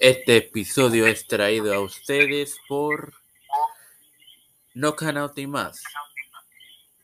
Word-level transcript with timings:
Este 0.00 0.38
episodio 0.38 1.06
es 1.06 1.26
traído 1.26 1.74
a 1.74 1.80
ustedes 1.80 2.56
por 2.66 3.12
No 4.72 4.96
Canauti 4.96 5.46
Más. 5.46 5.82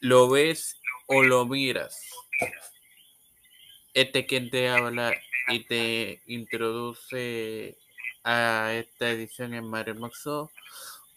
Lo 0.00 0.30
ves 0.30 0.80
o 1.06 1.22
lo 1.22 1.44
miras. 1.44 2.00
Este 3.92 4.24
quien 4.24 4.48
te 4.48 4.70
habla 4.70 5.12
y 5.48 5.64
te 5.64 6.22
introduce 6.26 7.76
a 8.24 8.72
esta 8.72 9.10
edición 9.10 9.52
en 9.52 9.68
Mario 9.68 9.96
Moxo. 9.96 10.50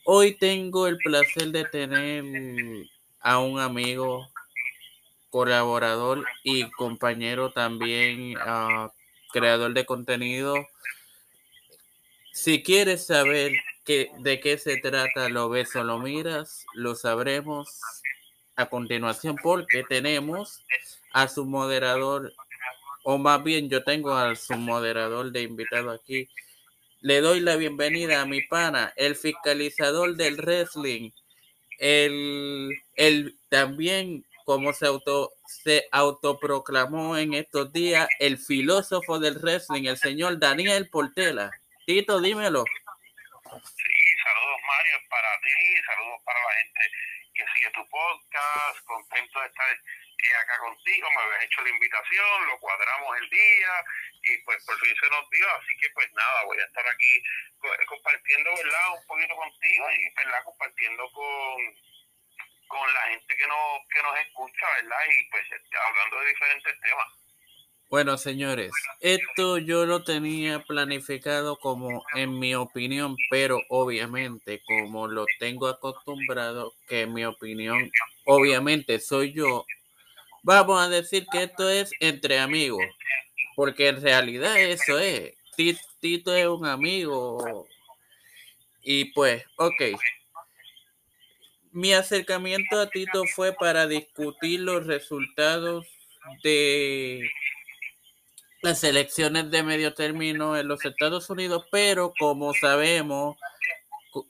Hoy 0.03 0.37
tengo 0.37 0.85
el 0.85 0.97
placer 0.97 1.47
de 1.47 1.63
tener 1.63 2.25
a 3.21 3.39
un 3.39 3.57
amigo, 3.57 4.27
colaborador 5.29 6.25
y 6.43 6.69
compañero 6.71 7.53
también, 7.53 8.35
uh, 8.35 8.89
creador 9.31 9.73
de 9.73 9.85
contenido. 9.85 10.55
Si 12.39 12.63
quieres 12.63 13.05
saber 13.05 13.51
qué, 13.83 14.11
de 14.19 14.39
qué 14.39 14.57
se 14.57 14.77
trata, 14.77 15.27
lo 15.27 15.49
ves 15.49 15.75
o 15.75 15.83
lo 15.83 15.99
miras, 15.99 16.65
lo 16.73 16.95
sabremos 16.95 17.81
a 18.55 18.69
continuación 18.69 19.35
porque 19.43 19.83
tenemos 19.89 20.63
a 21.11 21.27
su 21.27 21.43
moderador, 21.43 22.33
o 23.03 23.17
más 23.17 23.43
bien 23.43 23.69
yo 23.69 23.83
tengo 23.83 24.13
a 24.13 24.37
su 24.37 24.55
moderador 24.55 25.33
de 25.33 25.41
invitado 25.41 25.91
aquí. 25.91 26.29
Le 27.01 27.19
doy 27.19 27.41
la 27.41 27.57
bienvenida 27.57 28.21
a 28.21 28.25
mi 28.25 28.41
pana, 28.43 28.93
el 28.95 29.17
fiscalizador 29.17 30.15
del 30.15 30.37
wrestling, 30.37 31.11
el, 31.77 32.69
el 32.95 33.35
también 33.49 34.23
como 34.45 34.71
se 34.71 34.85
auto 34.85 35.33
se 35.45 35.89
autoproclamó 35.91 37.17
en 37.17 37.33
estos 37.33 37.73
días 37.73 38.07
el 38.17 38.37
filósofo 38.37 39.19
del 39.19 39.39
wrestling, 39.39 39.87
el 39.87 39.97
señor 39.97 40.39
Daniel 40.39 40.87
Portela. 40.87 41.51
Dímelo. 41.89 42.63
Sí, 42.69 43.97
saludos 44.21 44.61
Mario 44.61 44.97
para 45.09 45.41
ti, 45.41 45.81
saludos 45.87 46.21
para 46.23 46.37
la 46.37 46.53
gente 46.61 46.81
que 47.33 47.43
sigue 47.55 47.69
tu 47.71 47.89
podcast, 47.89 48.85
contento 48.85 49.41
de 49.41 49.47
estar 49.47 49.71
eh, 49.73 50.35
acá 50.43 50.59
contigo, 50.59 51.09
me 51.09 51.21
habías 51.23 51.45
hecho 51.45 51.61
la 51.63 51.69
invitación, 51.69 52.45
lo 52.45 52.59
cuadramos 52.59 53.17
el 53.17 53.29
día 53.31 53.73
y 54.21 54.37
pues 54.45 54.63
por 54.65 54.79
fin 54.79 54.95
se 55.01 55.09
nos 55.09 55.29
dio, 55.31 55.49
así 55.49 55.73
que 55.81 55.89
pues 55.95 56.13
nada, 56.13 56.43
voy 56.43 56.59
a 56.59 56.65
estar 56.65 56.87
aquí 56.87 57.23
compartiendo, 57.87 58.53
¿verdad? 58.53 58.89
Un 58.93 59.07
poquito 59.07 59.35
contigo 59.35 59.89
y, 59.89 60.13
¿verdad? 60.13 60.43
Compartiendo 60.43 61.09
con, 61.09 61.57
con 62.67 62.93
la 62.93 63.01
gente 63.17 63.35
que 63.35 63.47
nos, 63.47 63.87
que 63.89 64.03
nos 64.03 64.19
escucha, 64.19 64.65
¿verdad? 64.77 65.05
Y 65.09 65.29
pues 65.31 65.45
hablando 65.73 66.19
de 66.19 66.29
diferentes 66.29 66.81
temas. 66.81 67.28
Bueno, 67.89 68.19
señores, 68.19 68.71
esto 68.99 69.57
yo 69.57 69.87
lo 69.87 70.03
tenía 70.03 70.59
planificado 70.59 71.57
como 71.57 72.03
en 72.15 72.37
mi 72.37 72.53
opinión, 72.53 73.17
pero 73.31 73.59
obviamente 73.67 74.61
como 74.63 75.07
lo 75.07 75.25
tengo 75.39 75.67
acostumbrado, 75.67 76.75
que 76.87 77.07
mi 77.07 77.25
opinión 77.25 77.89
obviamente 78.25 78.99
soy 78.99 79.33
yo, 79.33 79.65
vamos 80.43 80.79
a 80.79 80.87
decir 80.87 81.25
que 81.31 81.43
esto 81.45 81.67
es 81.67 81.89
entre 81.99 82.37
amigos, 82.37 82.85
porque 83.55 83.87
en 83.87 83.99
realidad 84.03 84.59
eso 84.59 84.99
es. 84.99 85.33
Tito 85.99 86.35
es 86.35 86.45
un 86.45 86.67
amigo 86.67 87.65
y 88.83 89.05
pues, 89.13 89.43
ok. 89.55 89.81
Mi 91.71 91.93
acercamiento 91.93 92.79
a 92.79 92.87
Tito 92.87 93.23
fue 93.25 93.51
para 93.51 93.87
discutir 93.87 94.59
los 94.59 94.85
resultados 94.85 95.87
de 96.43 97.29
las 98.61 98.83
elecciones 98.83 99.49
de 99.51 99.63
medio 99.63 99.93
término 99.93 100.57
en 100.57 100.67
los 100.67 100.83
Estados 100.85 101.29
Unidos, 101.29 101.65
pero 101.71 102.13
como 102.19 102.53
sabemos 102.53 103.37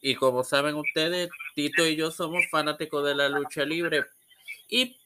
y 0.01 0.15
como 0.15 0.43
saben 0.43 0.75
ustedes, 0.75 1.29
Tito 1.55 1.85
y 1.85 1.95
yo 1.95 2.11
somos 2.11 2.43
fanáticos 2.51 3.05
de 3.05 3.15
la 3.15 3.29
lucha 3.29 3.63
libre 3.65 4.05
y 4.67 4.97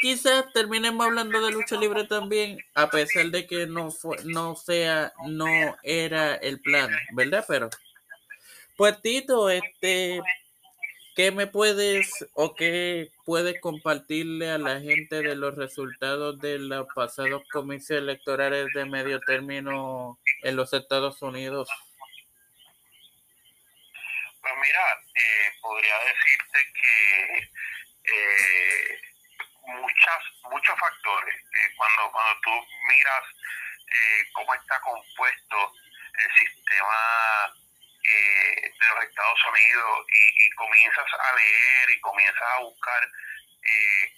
quizás 0.00 0.44
terminemos 0.52 1.06
hablando 1.06 1.44
de 1.44 1.52
lucha 1.52 1.76
libre 1.76 2.04
también, 2.04 2.58
a 2.74 2.88
pesar 2.88 3.26
de 3.26 3.46
que 3.46 3.66
no 3.66 3.90
fue, 3.90 4.16
no 4.24 4.56
sea, 4.56 5.12
no 5.26 5.46
era 5.82 6.34
el 6.36 6.60
plan, 6.60 6.90
¿verdad? 7.12 7.44
Pero, 7.46 7.68
pues 8.76 9.00
Tito, 9.02 9.50
este, 9.50 10.22
¿Qué 11.14 11.30
me 11.30 11.46
puedes 11.46 12.26
o 12.32 12.54
qué 12.54 13.10
puedes 13.26 13.60
compartirle 13.60 14.50
a 14.50 14.56
la 14.56 14.80
gente 14.80 15.16
de 15.16 15.36
los 15.36 15.54
resultados 15.56 16.40
de 16.40 16.58
los 16.58 16.86
pasados 16.94 17.42
comicios 17.52 17.98
electorales 17.98 18.68
de 18.74 18.86
medio 18.86 19.20
término 19.20 20.18
en 20.42 20.56
los 20.56 20.72
Estados 20.72 21.20
Unidos? 21.20 21.68
Pues 24.40 24.54
mira, 24.62 24.80
eh, 25.14 25.52
podría 25.60 25.98
decirte 25.98 26.58
que 26.80 27.50
eh, 28.04 29.00
muchas, 29.66 30.24
muchos 30.50 30.78
factores. 30.80 31.34
Eh, 31.34 31.74
cuando, 31.76 32.10
cuando 32.10 32.40
tú 32.42 32.50
miras 32.88 33.24
cómo 34.32 34.54
está 34.54 34.80
compuesto 34.80 35.72
el 36.24 36.30
sistema 36.38 37.52
eh, 38.04 38.72
de 38.80 38.86
los 38.94 39.04
Estados 39.04 39.40
Unidos 39.48 40.06
y, 40.08 40.21
comienzas 40.54 41.06
a 41.12 41.36
leer 41.36 41.90
y 41.90 42.00
comienzas 42.00 42.48
a 42.56 42.60
buscar 42.60 43.08
eh, 43.62 44.14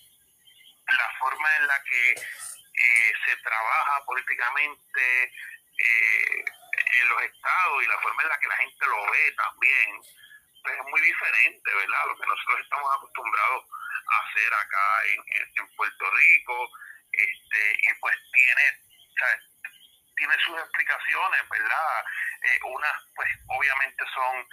la 0.89 1.11
forma 1.19 1.56
en 1.56 1.67
la 1.67 1.83
que 1.83 2.11
eh, 2.12 3.12
se 3.25 3.37
trabaja 3.37 4.05
políticamente 4.05 5.33
en 5.77 7.09
los 7.09 7.22
estados 7.22 7.83
y 7.83 7.87
la 7.87 7.99
forma 7.99 8.22
en 8.22 8.28
la 8.28 8.39
que 8.39 8.47
la 8.47 8.56
gente 8.56 8.87
lo 8.87 9.11
ve 9.11 9.33
también, 9.33 10.00
pues 10.62 10.75
es 10.78 10.84
muy 10.84 11.00
diferente, 11.00 11.75
¿verdad? 11.75 12.06
Lo 12.06 12.17
que 12.17 12.27
nosotros 12.27 12.61
estamos 12.61 12.95
acostumbrados 12.97 13.65
a 14.06 14.28
hacer 14.28 14.55
acá 14.55 15.03
en, 15.06 15.22
en 15.59 15.77
Puerto 15.77 16.11
Rico, 16.11 16.71
este, 17.16 17.78
y 17.83 17.95
pues 18.01 18.16
tiene, 18.33 18.65
tiene 20.16 20.34
sus 20.45 20.59
explicaciones, 20.59 21.49
¿verdad? 21.49 22.05
Eh, 22.43 22.61
unas, 22.65 23.03
pues 23.15 23.28
obviamente 23.49 24.05
son, 24.15 24.49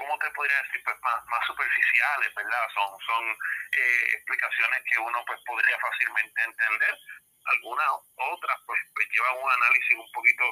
¿cómo 0.00 0.18
te 0.18 0.30
podría 0.30 0.62
decir? 0.62 0.82
Pues 0.82 0.96
más, 1.02 1.20
más 1.26 1.46
superficiales, 1.46 2.34
¿verdad? 2.34 2.64
Son, 2.72 2.88
son 3.04 3.24
eh, 3.28 4.04
explicaciones 4.16 4.82
que 4.88 4.98
uno 4.98 5.22
pues 5.26 5.40
podría 5.44 5.78
fácilmente 5.78 6.42
entender. 6.42 6.98
Algunas 7.44 7.88
otras 8.16 8.58
pues, 8.66 8.80
pues 8.94 9.06
llevan 9.12 9.36
un 9.44 9.50
análisis 9.50 9.96
un 9.96 10.12
poquito 10.12 10.44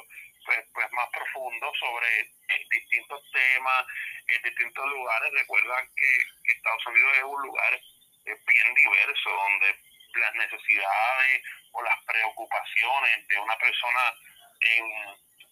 pues, 0.45 0.59
pues 0.73 0.91
más 0.93 1.09
profundo 1.09 1.71
sobre 1.79 2.29
distintos 2.69 3.21
temas, 3.31 3.85
en 4.27 4.41
distintos 4.43 4.85
lugares. 4.85 5.33
Recuerdan 5.33 5.89
que, 5.95 6.11
que 6.45 6.51
Estados 6.53 6.85
Unidos 6.85 7.17
es 7.17 7.23
un 7.23 7.41
lugar 7.41 7.73
eh, 7.73 8.37
bien 8.45 8.73
diverso, 8.75 9.29
donde 9.29 9.79
las 10.13 10.33
necesidades 10.35 11.43
o 11.71 11.81
las 11.83 12.05
preocupaciones 12.05 13.27
de 13.27 13.39
una 13.39 13.57
persona 13.57 14.13
en 14.61 14.85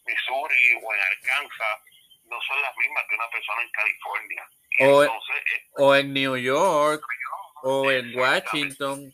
Missouri 0.06 0.80
o 0.84 0.94
en 0.94 1.02
Arkansas 1.02 1.82
no 2.30 2.42
son 2.42 2.62
las 2.62 2.76
mismas 2.78 3.04
que 3.08 3.16
una 3.16 3.30
persona 3.30 3.62
en 3.62 3.70
California. 3.72 4.50
o, 4.80 5.04
entonces, 5.04 5.44
o 5.78 5.96
en 5.96 6.14
New 6.14 6.38
York 6.38 7.04
o 7.64 7.92
en 7.92 8.18
Washington. 8.18 9.14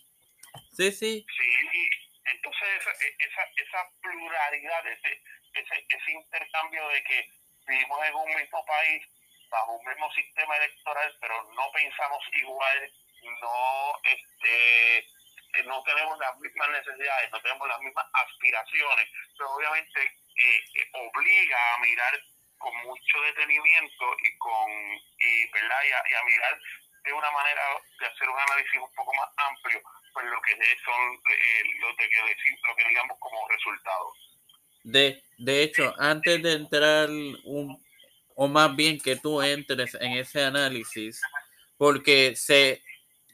Sí, 0.72 0.92
sí. 0.92 1.26
Sí, 1.26 1.90
entonces 2.26 2.68
esa, 2.80 2.92
esa, 2.92 3.44
esa 3.56 3.90
pluralidad, 4.02 4.88
ese, 4.88 5.22
ese, 5.54 5.86
ese 5.90 6.12
intercambio 6.12 6.88
de 6.90 7.04
que 7.04 7.30
vivimos 7.68 8.06
en 8.06 8.16
un 8.16 8.36
mismo 8.36 8.66
país, 8.66 9.04
bajo 9.50 9.74
un 9.74 9.86
mismo 9.86 10.12
sistema 10.14 10.58
electoral, 10.58 11.16
pero 11.22 11.36
no 11.56 11.72
pensamos 11.72 12.24
igual, 12.34 12.92
no 13.42 14.00
este 14.04 15.08
no 15.66 15.84
tenemos 15.84 16.18
las 16.18 16.36
mismas 16.40 16.70
necesidades, 16.72 17.32
no 17.32 17.40
tenemos 17.42 17.68
las 17.68 17.80
mismas 17.82 18.06
aspiraciones, 18.14 19.08
pero 19.38 19.52
obviamente 19.54 20.02
eh, 20.02 20.64
eh, 20.76 20.90
obliga 20.94 21.74
a 21.74 21.78
mirar 21.78 22.20
con 22.64 22.76
mucho 22.88 23.22
detenimiento 23.28 24.06
y 24.24 24.38
con 24.38 24.72
y, 25.20 25.52
¿verdad? 25.52 25.82
Y 25.84 26.14
a, 26.16 26.24
mirar 26.24 26.60
de 27.04 27.12
una 27.12 27.32
manera 27.32 27.62
de 28.00 28.06
hacer 28.06 28.30
un 28.30 28.40
análisis 28.40 28.80
un 28.80 28.96
poco 28.96 29.12
más 29.16 29.30
amplio 29.36 29.82
pues 30.14 30.26
lo 30.26 30.42
que 30.42 30.52
son 30.86 31.02
eh, 31.30 31.64
lo, 31.82 31.96
que 31.98 32.06
lo 32.06 32.76
que 32.76 32.88
digamos 32.88 33.18
como 33.20 33.48
resultados. 33.50 34.14
De, 34.84 35.24
de 35.38 35.64
hecho, 35.64 35.94
antes 35.98 36.42
de 36.42 36.54
entrar 36.54 37.10
un, 37.10 37.84
o 38.36 38.48
más 38.48 38.76
bien 38.76 39.00
que 39.00 39.16
tú 39.16 39.42
entres 39.42 39.96
en 39.96 40.14
ese 40.14 40.44
análisis, 40.44 41.22
porque 41.78 42.36
se 42.36 42.82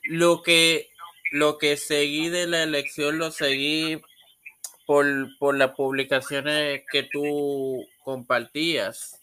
lo 0.04 0.42
que 0.42 0.90
lo 1.32 1.58
que 1.58 1.78
seguí 1.78 2.30
de 2.30 2.48
la 2.48 2.64
elección 2.64 3.20
lo 3.20 3.30
seguí 3.30 4.02
por, 4.90 5.06
por 5.38 5.56
las 5.56 5.76
publicaciones 5.76 6.82
que 6.92 7.04
tú 7.04 7.88
compartías. 8.04 9.22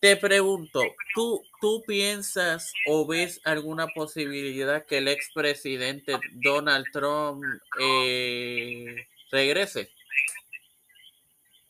Te 0.00 0.16
pregunto, 0.16 0.80
¿tú, 1.14 1.44
¿tú 1.60 1.84
piensas 1.86 2.72
o 2.86 3.06
ves 3.06 3.38
alguna 3.44 3.86
posibilidad 3.88 4.86
que 4.86 4.96
el 4.96 5.08
expresidente 5.08 6.18
Donald 6.32 6.86
Trump 6.90 7.44
eh, 7.78 9.06
regrese 9.30 9.92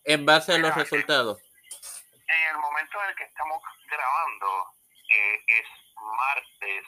en 0.05 0.25
base 0.25 0.53
a 0.53 0.59
los 0.59 0.73
resultados? 0.77 1.43
grabando 3.91 4.47
eh, 5.09 5.41
es 5.49 5.67
martes 5.99 6.85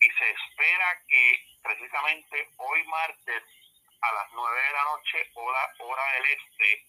y 0.00 0.08
se 0.10 0.30
espera 0.30 1.02
que 1.06 1.46
precisamente 1.62 2.48
hoy 2.58 2.84
martes 2.88 3.42
a 4.08 4.12
las 4.14 4.32
9 4.32 4.62
de 4.62 4.72
la 4.72 4.84
noche, 4.84 5.30
hora, 5.34 5.74
hora 5.78 6.12
del 6.12 6.24
este, 6.26 6.86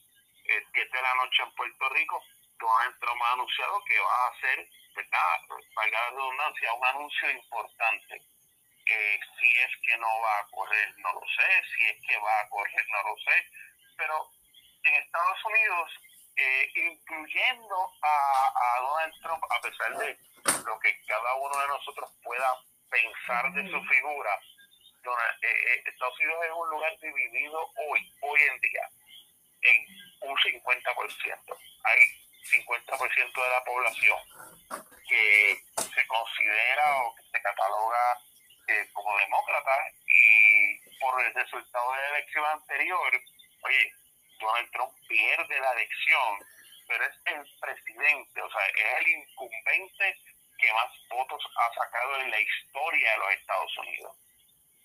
7 0.74 0.90
de 0.98 1.02
la 1.02 1.16
noche 1.16 1.44
en 1.44 1.52
Puerto 1.56 1.90
Rico, 1.90 2.24
Donald 2.60 3.00
Trump 3.00 3.22
ha 3.22 3.34
anunciado 3.34 3.84
que 3.86 4.00
va 4.00 4.26
a 4.26 4.30
hacer, 4.30 4.70
¿verdad? 4.96 5.42
Valga 5.76 6.00
la 6.00 6.10
redundancia, 6.10 6.74
un 6.74 6.86
anuncio 6.86 7.32
importante. 7.32 8.22
Eh, 8.86 9.20
si 9.40 9.58
es 9.58 9.72
que 9.84 9.98
no 9.98 10.08
va 10.22 10.40
a 10.40 10.48
correr, 10.48 10.94
no 10.98 11.14
lo 11.14 11.22
sé. 11.22 11.64
Si 11.76 11.86
es 11.86 11.98
que 12.08 12.18
va 12.18 12.40
a 12.40 12.50
correr, 12.50 12.86
no 12.90 13.04
lo 13.04 13.18
sé. 13.18 13.46
Pero 13.98 14.32
en 14.84 14.94
Estados 14.96 15.46
Unidos, 15.46 15.92
eh, 16.36 16.72
incluyendo 16.76 17.92
a, 18.02 18.80
Donald 18.80 19.22
Trump, 19.22 19.44
a 19.50 19.62
pesar 19.62 19.98
de 19.98 20.18
lo 20.66 20.80
que 20.80 21.06
cada 21.06 21.36
uno 21.36 21.58
de 21.60 21.68
nosotros 21.68 22.12
pueda 22.24 22.54
pensar 22.90 23.52
de 23.54 23.70
su 23.70 23.84
figura, 23.84 24.40
eh, 25.42 25.84
Estados 25.86 26.20
Unidos 26.20 26.46
es 26.46 26.52
un 26.52 26.70
lugar 26.70 27.00
dividido 27.00 27.72
hoy, 27.76 28.14
hoy 28.22 28.42
en 28.42 28.60
día, 28.60 28.90
en 29.62 30.30
un 30.30 30.38
50%. 30.38 31.58
Hay 31.84 32.00
50% 32.44 33.44
de 33.44 33.50
la 33.50 33.64
población 33.64 34.20
que 35.08 35.64
se 35.76 36.08
considera 36.08 37.04
o 37.04 37.16
que 37.16 37.24
se 37.24 37.42
cataloga 37.42 38.18
eh, 38.68 38.90
como 38.94 39.18
demócrata 39.18 39.72
y 40.06 40.78
por 41.00 41.24
el 41.24 41.34
resultado 41.34 41.94
de 41.94 42.02
la 42.02 42.18
elección 42.18 42.46
anterior, 42.46 43.22
oye, 43.62 43.94
Donald 44.40 44.72
Trump 44.72 44.94
pierde 45.08 45.60
la 45.60 45.72
elección, 45.72 46.40
pero 46.88 47.06
es 47.06 47.16
el 47.26 47.60
presidente, 47.60 48.42
o 48.42 48.52
sea, 48.52 48.68
es 48.68 49.00
el 49.00 49.08
incumbente 49.08 50.18
que 50.58 50.74
más 50.74 50.92
votos 51.10 51.44
ha 51.56 51.74
sacado 51.74 52.18
en 52.18 52.32
la 52.32 52.40
historia 52.40 53.12
de 53.12 53.18
los 53.18 53.32
Estados 53.32 53.78
Unidos. 53.78 54.16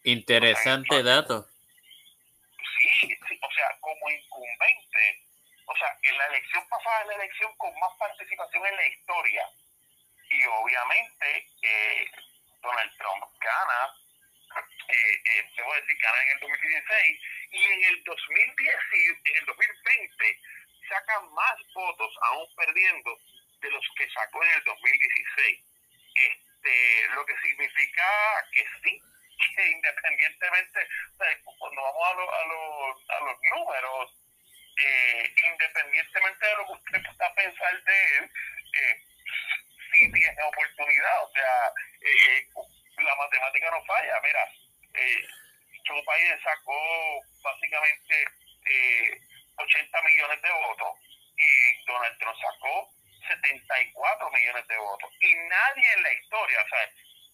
Interesante 0.04 1.02
dato. 1.02 1.46
Sí, 2.58 3.08
sí, 3.28 3.38
o 3.40 3.52
sea, 3.52 3.68
como 3.80 4.10
incumbente, 4.10 5.22
o 5.66 5.76
sea, 5.76 5.96
en 6.02 6.18
la 6.18 6.26
elección 6.26 6.68
pasada 6.68 7.02
es 7.02 7.06
la 7.06 7.14
elección 7.14 7.56
con 7.56 7.70
más 7.78 7.92
participación 7.98 8.66
en 8.66 8.76
la 8.76 8.86
historia. 8.86 9.46
Y 10.30 10.44
obviamente 10.44 11.46
eh, 11.62 12.10
Donald 12.62 12.92
Trump 12.98 13.24
gana, 13.38 13.94
eh, 14.88 15.22
eh, 15.24 15.50
debo 15.56 15.74
decir, 15.74 15.96
gana 16.00 16.22
en 16.22 16.28
el 16.30 16.40
2016 16.40 17.20
y 17.52 17.64
en 17.64 17.84
el 17.84 18.04
2010, 18.04 18.76
en 19.24 19.36
el 19.36 19.46
2020 19.46 20.40
saca 20.88 21.20
más 21.20 21.56
votos, 21.74 22.18
aún 22.22 22.46
perdiendo, 22.56 23.18
de 23.60 23.70
los 23.70 23.86
que 23.96 24.08
sacó 24.10 24.42
en 24.42 24.50
el 24.52 24.64
2016. 24.64 25.60
Este, 26.14 27.08
lo 27.14 27.24
que 27.26 27.38
significa 27.38 28.04
que 28.52 28.64
sí, 28.82 29.01
independientemente, 30.10 30.88
cuando 31.58 31.82
vamos 31.82 32.28
a, 32.28 32.36
a, 32.36 33.16
a 33.16 33.20
los 33.20 33.36
números, 33.54 34.10
eh, 34.76 35.34
independientemente 35.46 36.46
de 36.46 36.56
lo 36.56 36.66
que 36.66 36.72
usted 36.72 37.02
pueda 37.02 37.34
pensar 37.34 37.84
de 37.84 38.16
él, 38.18 38.30
eh, 38.74 39.02
sí 39.92 40.12
tiene 40.12 40.42
oportunidad. 40.42 41.24
O 41.24 41.32
sea, 41.32 41.72
eh, 42.00 42.48
la 42.98 43.14
matemática 43.16 43.70
no 43.70 43.84
falla. 43.84 44.20
Mira, 44.22 44.48
eh, 44.94 45.26
Joe 45.86 46.02
Biden 46.02 46.42
sacó 46.42 47.20
básicamente 47.42 48.26
80 49.56 50.02
millones 50.02 50.42
de 50.42 50.50
votos 50.50 50.98
y 51.36 51.84
Donald 51.84 52.18
Trump 52.18 52.38
sacó 52.40 52.88
74 53.28 54.30
millones 54.30 54.66
de 54.68 54.76
votos. 54.78 55.10
Y 55.20 55.34
nadie 55.34 55.92
en 55.96 56.02
la 56.02 56.12
historia, 56.12 56.62
o 56.62 56.68
sea, 56.68 56.90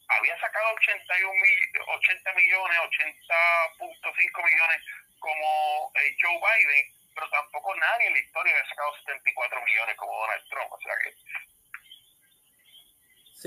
había 0.09 0.39
sacado 0.41 0.73
81 0.75 1.33
mil, 1.33 1.61
80 1.87 2.33
millones, 2.33 2.79
80.5 2.79 4.45
millones 4.45 4.83
como 5.19 5.93
Joe 6.21 6.41
Biden, 6.41 6.87
pero 7.15 7.31
tampoco 7.31 7.75
nadie 7.77 8.07
en 8.07 8.13
la 8.15 8.21
historia 8.21 8.55
ha 8.57 8.69
sacado 8.69 8.97
74 8.97 9.63
millones 9.63 9.97
como 9.97 10.21
Donald 10.21 10.49
Trump, 10.49 10.73
o 10.73 10.81
sea 10.81 10.95
que... 11.03 11.15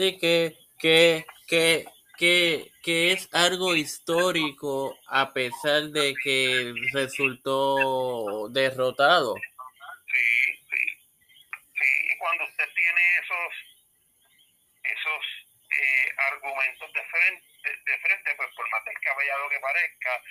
Sí, 0.02 0.18
que, 0.18 0.58
que, 0.80 1.26
que, 1.48 1.86
que, 2.18 2.72
que 2.82 3.12
es 3.12 3.30
algo 3.36 3.76
histórico 3.76 4.98
a 5.06 5.32
pesar 5.32 5.94
de 5.94 6.16
que 6.24 6.74
resultó 6.92 8.50
derrotado. 8.50 9.36
Sí, 9.36 10.58
sí. 10.72 10.84
Sí, 11.78 11.90
y 12.10 12.18
cuando 12.18 12.46
usted 12.46 12.66
tiene 12.74 13.02
esos, 13.22 13.54
esos 14.90 15.24
eh, 15.70 16.10
argumentos 16.34 16.92
de 16.94 17.04
frente, 17.06 17.46
de, 17.62 17.98
frente, 18.00 18.34
pues 18.38 18.50
por 18.56 18.68
más 18.72 18.84
descabellado 18.84 19.50
que 19.50 19.60
parezca, 19.60 20.24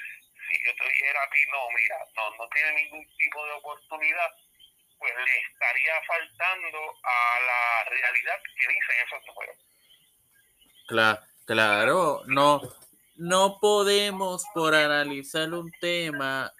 si 0.49 0.67
yo 0.67 0.75
te 0.75 0.89
dijera 0.89 1.23
a 1.23 1.31
ti, 1.31 1.39
no, 1.49 1.71
mira, 1.79 1.97
no, 2.17 2.37
no 2.39 2.49
tiene 2.49 2.73
ningún 2.73 3.07
tipo 3.17 3.47
de 3.47 3.53
oportunidad, 3.53 4.35
pues 5.01 5.13
le 5.17 5.41
estaría 5.53 5.95
faltando 6.07 6.79
a 7.03 7.41
la 7.47 7.91
realidad 7.91 8.35
que 8.45 8.69
dicen 8.69 8.97
esos 9.07 9.27
números. 9.27 9.57
Claro, 10.87 11.21
claro, 11.47 12.23
no, 12.27 12.61
no 13.17 13.59
podemos 13.61 14.45
por 14.55 14.75
analizar 14.75 15.53
un 15.55 15.73
tema 15.81 16.53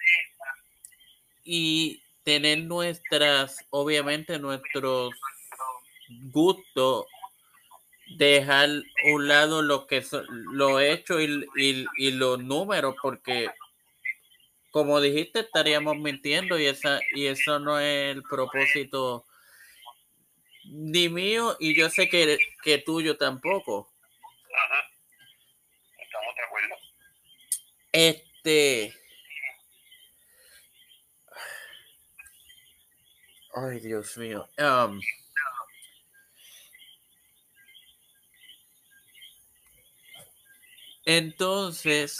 y 1.43 2.01
tener 2.23 2.63
nuestras, 2.63 3.65
obviamente 3.69 4.39
nuestros 4.39 5.13
gustos, 6.31 7.05
dejar 8.17 8.69
un 9.13 9.27
lado 9.27 9.61
lo 9.61 9.87
que 9.87 10.03
lo 10.53 10.79
hecho 10.79 11.21
y, 11.21 11.47
y, 11.55 11.85
y 11.97 12.11
los 12.11 12.39
números, 12.43 12.95
porque 13.01 13.49
como 14.71 15.01
dijiste, 15.01 15.41
estaríamos 15.41 15.97
mintiendo 15.97 16.57
y, 16.57 16.65
esa, 16.65 17.01
y 17.13 17.27
eso 17.27 17.59
no 17.59 17.79
es 17.79 18.15
el 18.15 18.23
propósito 18.23 19.25
ni 20.63 21.09
mío 21.09 21.57
y 21.59 21.75
yo 21.75 21.89
sé 21.89 22.09
que, 22.09 22.37
que 22.63 22.77
tuyo 22.77 23.17
tampoco. 23.17 23.91
Ajá. 24.53 24.87
Estamos 26.01 26.35
de 26.35 26.43
acuerdo. 26.43 26.75
Este. 27.91 28.93
Ay, 33.53 33.79
Dios 33.81 34.17
mío. 34.17 34.47
Um, 34.57 35.01
entonces, 41.05 42.17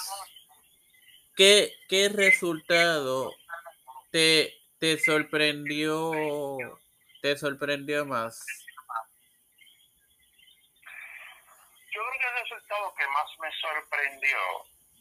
¿Qué, 1.35 1.73
qué 1.87 2.09
resultado 2.09 3.33
te, 4.11 4.53
te 4.79 4.97
sorprendió 4.99 6.11
te 7.21 7.37
sorprendió 7.37 8.03
más? 8.05 8.43
Yo 11.91 12.01
creo 12.01 12.19
que 12.19 12.27
el 12.27 12.43
resultado 12.43 12.95
que 12.95 13.07
más 13.07 13.29
me 13.39 13.51
sorprendió, 13.61 14.37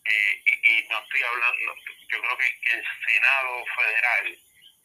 eh, 0.05 0.43
y, 0.45 0.89
no 0.89 0.99
estoy 0.99 1.23
hablando, 1.23 1.75
yo 2.09 2.21
creo 2.21 2.37
que 2.37 2.73
el 2.73 2.85
Senado 3.07 3.65
Federal 3.77 4.39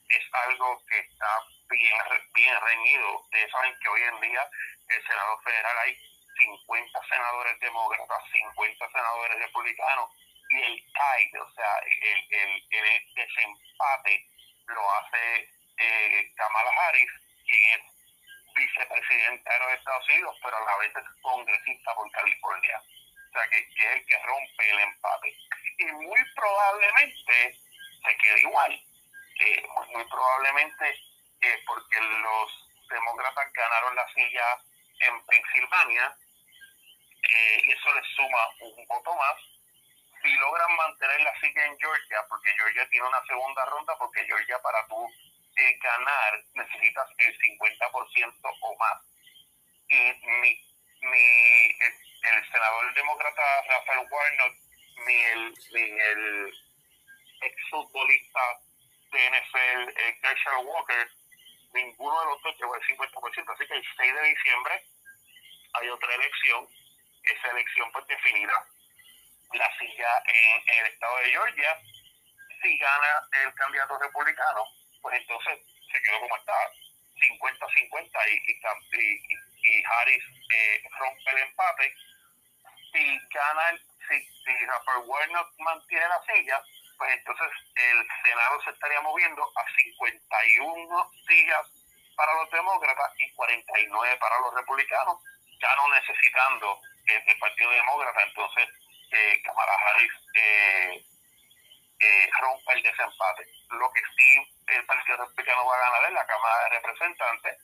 es 0.09 0.33
algo 0.47 0.81
que 0.87 0.99
está 0.99 1.27
bien, 1.69 1.97
bien 2.33 2.61
reñido. 2.61 3.19
Ustedes 3.19 3.51
saben 3.51 3.75
que 3.81 3.89
hoy 3.89 4.01
en 4.01 4.21
día 4.21 4.49
el 4.87 5.03
Senado 5.03 5.39
Federal 5.43 5.77
hay 5.79 5.97
50 6.37 6.99
senadores 7.09 7.59
demócratas, 7.59 8.23
50 8.31 8.91
senadores 8.91 9.39
republicanos 9.39 10.09
el 10.63 10.75
tie, 10.77 11.39
o 11.39 11.51
sea, 11.51 11.79
el, 11.79 12.27
el, 12.29 12.67
el 12.69 13.13
desempate 13.15 14.27
lo 14.67 14.91
hace 14.93 15.49
eh, 15.77 16.31
Kamala 16.35 16.71
Harris, 16.71 17.11
quien 17.45 17.79
es 17.79 17.95
vicepresidenta 18.55 19.53
de 19.53 19.59
los 19.59 19.73
Estados 19.73 20.09
Unidos, 20.09 20.37
pero 20.41 20.57
a 20.57 20.61
la 20.61 20.77
vez 20.77 20.95
es 20.95 21.21
congresista 21.21 21.93
por 21.95 22.11
California. 22.11 22.81
O 22.81 23.31
sea, 23.33 23.47
que, 23.49 23.69
que 23.75 23.83
es 23.83 23.95
el 23.99 24.05
que 24.05 24.19
rompe 24.19 24.71
el 24.71 24.79
empate. 24.79 25.37
Y 25.77 25.85
muy 25.85 26.23
probablemente 26.35 27.59
se 28.03 28.17
quede 28.17 28.41
igual. 28.41 28.81
Eh, 29.39 29.67
muy, 29.91 30.05
probablemente 30.05 30.89
eh, 31.41 31.63
porque 31.67 31.99
los 31.99 32.69
demócratas 32.89 33.51
ganaron 33.51 33.95
la 33.95 34.07
silla 34.13 34.57
en 35.01 35.25
Pensilvania 35.25 36.15
eh, 37.21 37.61
y 37.65 37.71
eso 37.71 37.93
les 37.93 38.07
suma 38.15 38.49
un 38.61 38.87
voto 38.87 39.13
más 39.15 39.54
si 40.25 40.33
logran 40.39 40.75
mantener 40.75 41.21
la 41.21 41.39
silla 41.39 41.65
en 41.65 41.77
Georgia, 41.77 42.25
porque 42.27 42.51
Georgia 42.57 42.89
tiene 42.89 43.07
una 43.07 43.23
segunda 43.27 43.63
ronda, 43.65 43.95
porque 43.99 44.25
Georgia 44.25 44.59
para 44.61 44.87
tú 44.87 45.07
eh, 45.55 45.79
ganar 45.81 46.43
necesitas 46.55 47.07
el 47.19 47.37
50% 47.37 48.57
o 48.61 48.77
más. 48.77 49.01
Y 49.87 49.95
ni, 49.95 50.59
ni 51.01 51.77
el, 52.25 52.51
senador 52.51 52.93
demócrata 52.95 53.61
Rafael 53.69 54.07
Warnock, 54.09 54.55
ni 55.05 55.15
el, 55.15 55.53
ni 55.73 55.99
el 56.01 56.53
exfutbolista 57.41 58.41
de 59.11 59.29
NFL, 59.29 59.89
eh, 59.89 60.19
Walker, 60.63 61.11
ninguno 61.73 62.19
de 62.19 62.25
los 62.25 62.41
dos 62.41 62.57
llegó 62.57 62.75
el 62.75 62.81
50%. 62.81 63.53
Así 63.53 63.67
que 63.67 63.73
el 63.75 63.85
6 63.95 64.13
de 64.15 64.23
diciembre 64.23 64.85
hay 65.73 65.89
otra 65.89 66.15
elección, 66.15 66.67
esa 67.23 67.51
elección 67.51 67.91
pues 67.91 68.07
definirá 68.07 68.65
la 69.53 69.77
silla 69.77 70.23
en, 70.25 70.79
el 70.79 70.85
estado 70.87 71.17
de 71.17 71.31
Georgia. 71.31 71.77
Si 72.61 72.77
gana 72.77 73.27
el 73.43 73.53
candidato 73.53 73.97
republicano, 73.99 74.63
pues 75.01 75.21
entonces 75.21 75.59
se 75.91 76.01
quedó 76.01 76.19
como 76.21 76.37
está, 76.37 76.53
50-50 77.15 78.11
y, 78.29 78.51
y, 78.51 79.79
y, 79.79 79.83
Harris 79.85 80.23
eh, 80.53 80.83
rompe 80.99 81.31
el 81.31 81.37
empate. 81.37 81.95
Si 82.91 83.19
gana, 83.29 83.69
el, 83.69 83.79
si, 84.09 84.21
si 84.43 84.65
Rafael 84.65 85.05
Warnock 85.05 85.53
mantiene 85.59 86.07
la 86.07 86.21
silla, 86.25 86.61
pues 86.97 87.11
entonces 87.13 87.47
el 87.75 88.07
Senado 88.23 88.61
se 88.63 88.69
estaría 88.71 89.01
moviendo 89.01 89.43
a 89.55 89.65
51 89.75 91.11
sillas 91.27 91.71
para 92.15 92.33
los 92.35 92.49
demócratas 92.49 93.11
y 93.17 93.31
49 93.33 94.17
para 94.17 94.39
los 94.39 94.53
republicanos, 94.53 95.19
ya 95.59 95.75
no 95.75 95.87
necesitando 95.89 96.79
el, 97.05 97.39
Partido 97.39 97.69
Demócrata, 97.69 98.23
entonces 98.23 98.69
eh, 99.11 99.41
Kamala 99.43 99.73
Harris 99.73 100.11
eh, 100.33 101.05
eh, 101.99 102.29
rompa 102.41 102.73
el 102.73 102.83
desempate. 102.83 103.47
Lo 103.69 103.91
que 103.91 104.01
sí 104.15 104.55
el 104.67 104.85
Partido 104.85 105.17
Republicano 105.17 105.65
va 105.65 105.77
a 105.77 105.89
ganar 105.89 106.05
es 106.05 106.13
la 106.13 106.25
Cámara 106.25 106.63
de 106.63 106.69
Representantes, 106.77 107.57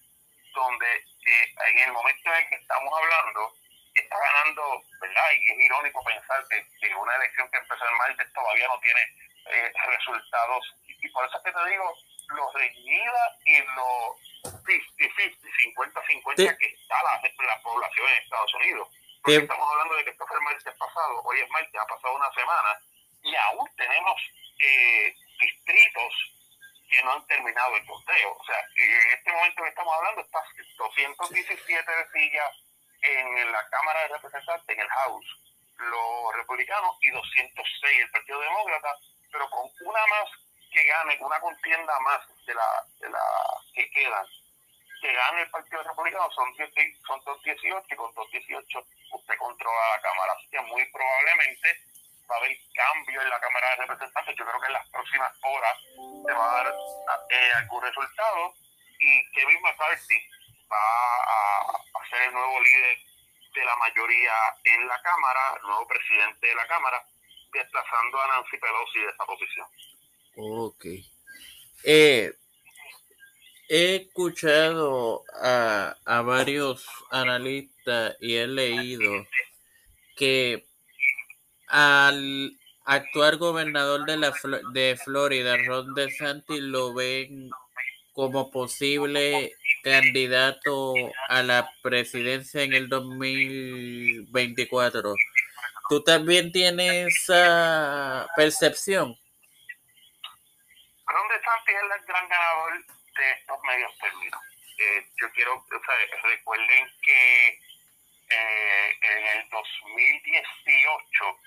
donde 0.53 0.95
eh, 0.95 1.55
en 1.71 1.79
el 1.79 1.91
momento 1.91 2.33
en 2.33 2.49
que 2.49 2.55
estamos 2.55 2.93
hablando, 2.93 3.53
está 3.93 4.17
ganando, 4.17 4.83
¿verdad? 5.01 5.31
Y 5.35 5.51
es 5.51 5.59
irónico 5.59 6.03
pensar 6.03 6.43
que, 6.49 6.95
una 6.95 7.15
elección 7.15 7.49
que 7.49 7.57
empezó 7.57 7.87
en 7.87 7.97
marzo 7.97 8.23
todavía 8.33 8.67
no 8.67 8.79
tiene 8.79 9.01
eh, 9.47 9.71
resultados. 9.87 10.75
Y, 10.87 11.09
por 11.09 11.25
eso 11.25 11.37
es 11.37 11.43
que 11.43 11.51
te 11.51 11.69
digo, 11.69 11.95
lo 12.29 12.51
reñida 12.53 13.37
y 13.45 13.57
lo 13.59 14.15
50-50, 14.43 15.37
50-50 15.75 16.57
que 16.57 16.65
está 16.67 17.03
la, 17.03 17.21
la, 17.21 17.61
población 17.61 18.07
en 18.07 18.23
Estados 18.23 18.53
Unidos. 18.55 18.87
Porque 19.23 19.37
estamos 19.37 19.67
hablando 19.71 19.95
de 19.95 20.03
que 20.05 20.11
esto 20.11 20.25
fue 20.27 20.37
el 20.37 20.43
martes 20.61 20.77
pasado, 20.77 21.21
hoy 21.23 21.39
es 21.39 21.49
martes, 21.49 21.81
ha 21.81 21.87
pasado 21.87 22.15
una 22.15 22.31
semana, 22.33 22.79
y 23.23 23.35
aún 23.35 23.67
tenemos 23.75 24.21
eh, 24.59 25.15
distritos 25.39 26.13
que 26.87 27.01
no 27.03 27.13
han 27.13 27.25
terminado 27.25 27.75
el 27.75 27.85
conteo. 27.85 28.37
O 28.37 28.45
sea, 28.45 28.57
en 28.75 29.17
este 29.17 29.31
momento 29.31 29.63
que 29.63 29.69
estamos 29.69 29.93
hablando, 29.95 30.21
está 30.21 30.39
217 30.77 31.91
sillas 32.13 32.51
en 33.01 33.51
la 33.51 33.67
Cámara 33.69 34.01
de 34.01 34.07
Representantes, 34.09 34.69
en 34.69 34.81
el 34.81 34.89
House, 34.89 35.37
los 35.77 36.35
republicanos, 36.35 36.95
y 37.01 37.09
206 37.09 38.01
el 38.01 38.11
Partido 38.11 38.39
Demócrata, 38.39 38.97
pero 39.31 39.49
con 39.49 39.67
una 39.81 40.05
más 40.07 40.29
que 40.71 40.83
gane, 40.83 41.17
una 41.21 41.39
contienda 41.39 41.99
más 42.01 42.21
de 42.45 42.53
la, 42.53 42.85
de 42.99 43.09
la 43.09 43.23
que 43.73 43.89
quedan, 43.89 44.25
que 45.01 45.11
gane 45.11 45.41
el 45.41 45.49
Partido 45.49 45.81
Republicano 45.81 46.29
son, 46.31 46.45
son 46.55 47.19
218 47.25 47.87
y 47.89 47.95
con 47.95 48.13
218 48.13 48.85
usted 49.11 49.37
controla 49.37 49.97
la 49.97 50.01
Cámara. 50.01 50.33
Así 50.37 50.47
que 50.49 50.61
muy 50.61 50.85
probablemente 50.91 51.67
va 52.29 52.35
a 52.35 52.37
haber 52.37 52.55
cambio 52.73 53.21
en 53.21 53.29
la 53.29 53.39
Cámara 53.39 53.67
de 53.71 53.75
Representantes. 53.87 54.35
Yo 54.37 54.45
creo 54.45 54.61
que 54.61 54.67
en 54.67 54.73
las 54.73 54.89
próximas 54.89 55.33
horas 55.41 55.77
se 56.25 56.33
va 56.33 56.45
a 56.45 56.63
dar 56.63 56.73
eh, 57.29 57.51
algún 57.57 57.81
resultado 57.81 58.53
y 58.99 59.31
Kevin 59.31 59.61
McCarthy 59.61 60.29
va 60.71 60.77
a, 60.77 62.09
ser 62.09 62.21
el 62.27 62.33
nuevo 62.33 62.61
líder 62.61 62.97
de 63.55 63.65
la 63.65 63.75
mayoría 63.77 64.33
en 64.65 64.87
la 64.87 65.01
Cámara, 65.01 65.55
el 65.57 65.63
nuevo 65.63 65.87
presidente 65.87 66.47
de 66.47 66.55
la 66.55 66.67
Cámara, 66.67 67.03
desplazando 67.51 68.21
a 68.21 68.27
Nancy 68.27 68.57
Pelosi 68.57 68.99
de 68.99 69.09
esa 69.09 69.25
posición. 69.25 69.67
Ok. 70.35 70.85
Eh, 71.83 72.31
he 73.73 73.95
escuchado 73.95 75.23
a, 75.41 75.95
a 76.03 76.21
varios 76.23 76.85
analistas 77.09 78.17
y 78.19 78.35
he 78.35 78.45
leído 78.45 79.25
que 80.17 80.65
al 81.69 82.51
actual 82.83 83.37
gobernador 83.37 84.05
de, 84.05 84.17
la, 84.17 84.33
de 84.73 84.99
Florida, 85.01 85.55
Ron 85.65 85.93
DeSantis, 85.93 86.59
lo 86.59 86.93
ven 86.93 87.49
como 88.11 88.51
posible 88.51 89.53
candidato 89.85 90.93
a 91.29 91.41
la 91.41 91.71
presidencia 91.81 92.63
en 92.63 92.73
el 92.73 92.89
2024. 92.89 95.15
¿Tú 95.87 96.03
también 96.03 96.51
tienes 96.51 97.07
esa 97.07 98.27
percepción? 98.35 99.17
Ron 101.07 101.27
DeSantis 101.29 101.73
es 101.73 101.83
el 101.83 101.87
gran 102.05 102.27
ganador 102.27 103.00
estos 103.21 103.63
medios 103.63 103.97
términos. 103.97 104.41
Eh, 104.77 105.05
yo 105.19 105.31
quiero, 105.31 105.55
o 105.55 105.65
sea, 105.85 106.19
recuerden 106.23 106.89
que 107.03 107.59
eh, 108.29 108.97
en 109.01 109.25
el 109.37 109.49
2018 109.49 111.39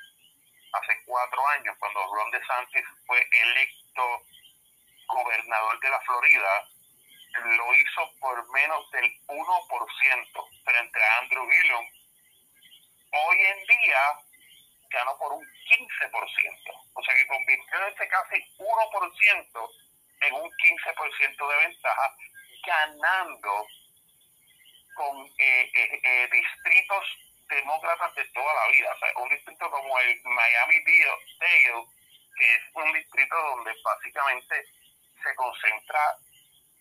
hace 0.73 1.03
cuatro 1.07 1.49
años, 1.49 1.77
cuando 1.79 2.01
Ron 2.15 2.31
DeSantis 2.31 2.85
fue 3.07 3.27
electo 3.31 4.23
gobernador 5.09 5.81
de 5.81 5.91
la 5.91 6.01
Florida, 6.01 6.69
lo 7.43 7.75
hizo 7.75 8.15
por 8.21 8.51
menos 8.53 8.91
del 8.93 9.11
1% 9.27 10.49
frente 10.65 11.03
a 11.03 11.19
Andrew 11.19 11.51
Gillum. 11.51 11.87
Hoy 13.13 13.39
en 13.41 13.67
día 13.67 14.01
ganó 14.91 15.17
por 15.19 15.33
un 15.33 15.45
15%, 15.45 16.91
o 16.95 17.03
sea 17.03 17.15
que 17.15 17.27
convirtió 17.27 17.87
ese 17.89 18.09
casi 18.09 18.37
1% 18.59 19.71
en 20.27 20.35
un 20.35 20.51
15% 20.51 21.49
de 21.49 21.67
ventaja, 21.67 22.17
ganando 22.67 23.67
con 24.95 25.27
eh, 25.39 25.71
eh, 25.75 26.01
eh 26.03 26.29
distritos 26.31 27.05
demócratas 27.49 28.15
de 28.15 28.25
toda 28.29 28.55
la 28.55 28.69
vida. 28.73 28.93
O 28.95 28.99
sea, 28.99 29.09
un 29.23 29.29
distrito 29.29 29.71
como 29.71 29.99
el 29.99 30.21
Miami-Dade, 30.25 31.85
que 32.37 32.55
es 32.55 32.63
un 32.75 32.93
distrito 32.93 33.37
donde 33.37 33.73
básicamente 33.83 34.67
se 35.23 35.35
concentra 35.37 36.17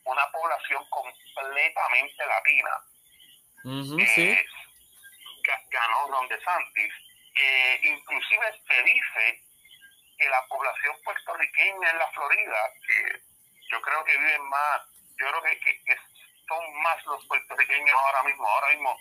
una 0.06 0.30
población 0.32 0.84
completamente 0.90 2.26
latina. 2.26 2.72
sí. 4.16 4.38
ganó 5.70 6.08
Ron 6.08 6.28
DeSantis. 6.28 6.94
Eh, 7.36 7.80
inclusive 7.84 8.62
se 8.68 8.84
dice 8.84 9.42
que 10.18 10.30
la 10.30 10.46
población 10.48 10.96
puertorriqueña 11.04 11.90
en 11.90 11.98
la 11.98 12.08
Florida, 12.12 12.72
que 12.86 13.33
yo 13.74 13.82
creo 13.82 14.04
que 14.06 14.18
viven 14.18 14.50
más, 14.50 14.82
yo 15.18 15.28
creo 15.28 15.42
que, 15.42 15.60
que 15.60 15.98
son 16.48 16.82
más 16.84 17.04
los 17.06 17.26
puertorriqueños 17.26 17.98
ahora 17.98 18.22
mismo, 18.24 18.48
ahora 18.48 18.70
mismo 18.70 18.96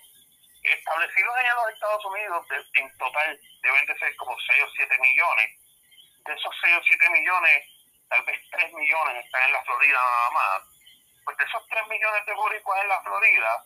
establecidos 0.63 1.35
en 1.39 1.57
los 1.57 1.69
Estados 1.75 2.05
Unidos 2.07 2.47
en 2.75 2.99
total 2.99 3.41
deben 3.63 3.87
de 3.87 3.99
ser 3.99 4.17
como 4.17 4.39
6 4.39 4.63
o 4.63 4.71
7 4.71 4.99
millones. 4.99 5.51
De 6.25 6.33
esos 6.33 6.55
6 6.63 6.77
o 6.79 6.83
7 6.85 7.11
millones, 7.11 7.67
tal 8.09 8.25
vez 8.25 8.41
3 8.51 8.73
millones 8.73 9.25
están 9.25 9.43
en 9.43 9.53
la 9.53 9.65
Florida 9.65 9.99
nada 9.99 10.31
más. 10.31 10.63
Pues 11.25 11.37
de 11.37 11.45
esos 11.45 11.69
3 11.69 11.89
millones 11.89 12.27
de 12.27 12.35
boricuas 12.35 12.81
en 12.81 12.89
la 12.89 13.03
Florida, 13.03 13.65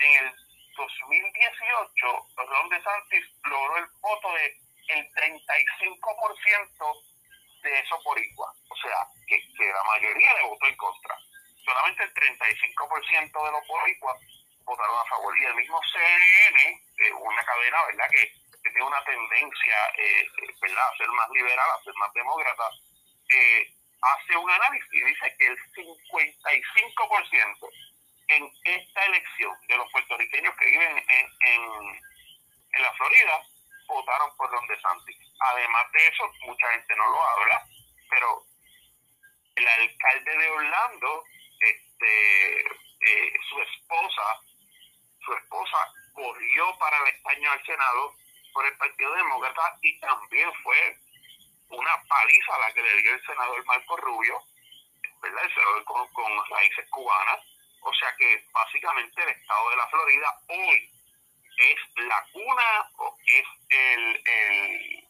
en 0.00 0.24
el 0.24 0.34
2018, 0.76 2.28
Ron 2.36 2.68
DeSantis 2.68 3.24
logró 3.44 3.76
el 3.78 3.86
voto 4.00 4.32
de 4.34 4.56
el 4.88 5.08
35% 5.14 7.11
de 7.62 7.78
esos 7.80 8.02
boricuas. 8.04 8.56
O 8.68 8.76
sea, 8.76 9.06
que, 9.26 9.40
que 9.56 9.66
la 9.66 9.84
mayoría 9.84 10.34
le 10.34 10.48
votó 10.48 10.66
en 10.66 10.76
contra. 10.76 11.16
Solamente 11.64 12.02
el 12.02 12.14
35% 12.14 13.44
de 13.44 13.52
los 13.52 13.66
boricuas 13.66 14.16
votaron 14.64 14.98
a 14.98 15.04
favor. 15.04 15.38
Y 15.38 15.44
el 15.44 15.54
mismo 15.54 15.80
CNN, 15.92 16.82
eh, 16.98 17.12
una 17.12 17.44
cadena, 17.44 17.84
¿verdad?, 17.86 18.08
que, 18.10 18.42
tiene 18.62 18.84
una 18.84 19.04
tendencia, 19.04 19.74
eh, 19.98 20.24
¿verdad?, 20.60 20.88
a 20.88 20.96
ser 20.96 21.08
más 21.08 21.28
liberal, 21.30 21.70
a 21.70 21.82
ser 21.82 21.94
más 21.94 22.12
demócrata, 22.12 22.70
eh, 23.28 23.74
hace 24.00 24.36
un 24.36 24.48
análisis 24.48 24.92
y 24.92 25.00
dice 25.00 25.34
que 25.36 25.46
el 25.48 25.58
55% 25.74 27.70
en 28.28 28.50
esta 28.64 29.04
elección 29.06 29.56
de 29.66 29.76
los 29.76 29.90
puertorriqueños 29.90 30.56
que 30.56 30.66
viven 30.66 30.96
en, 30.96 31.26
en, 31.44 31.62
en 32.72 32.82
la 32.82 32.92
Florida 32.92 33.42
votaron 33.88 34.36
por 34.36 34.50
Don 34.50 34.66
DeSantis. 34.68 35.16
Además 35.50 35.92
de 35.92 36.06
eso, 36.08 36.30
mucha 36.46 36.70
gente 36.72 36.96
no 36.96 37.08
lo 37.08 37.22
habla, 37.22 37.66
pero 38.10 38.42
el 39.56 39.68
alcalde 39.68 40.38
de 40.38 40.50
Orlando, 40.50 41.24
este, 41.60 42.60
eh, 42.60 43.32
su 43.48 43.60
esposa 43.60 44.22
su 45.24 45.32
esposa 45.32 45.78
corrió 46.14 46.76
para 46.78 46.96
el 46.98 47.14
escaño 47.14 47.50
al 47.50 47.64
Senado 47.64 48.14
por 48.52 48.66
el 48.66 48.76
Partido 48.76 49.14
Demócrata 49.14 49.78
y 49.82 49.98
también 50.00 50.52
fue 50.62 50.96
una 51.68 52.02
paliza 52.08 52.58
la 52.58 52.72
que 52.72 52.82
le 52.82 53.02
dio 53.02 53.14
el 53.14 53.24
senador 53.24 53.64
Marco 53.64 53.96
Rubio, 53.96 54.42
¿verdad? 55.22 55.44
El 55.44 55.54
senador 55.54 55.84
con, 55.84 56.50
raíces 56.50 56.88
cubanas. 56.90 57.40
O 57.84 57.94
sea 57.94 58.14
que 58.16 58.44
básicamente 58.52 59.22
el 59.22 59.28
estado 59.30 59.70
de 59.70 59.76
la 59.76 59.88
Florida 59.88 60.38
hoy 60.48 60.90
es 61.58 62.06
la 62.06 62.26
cuna 62.32 62.90
o 62.96 63.16
es 63.26 63.46
el, 63.70 64.22
el, 64.26 65.01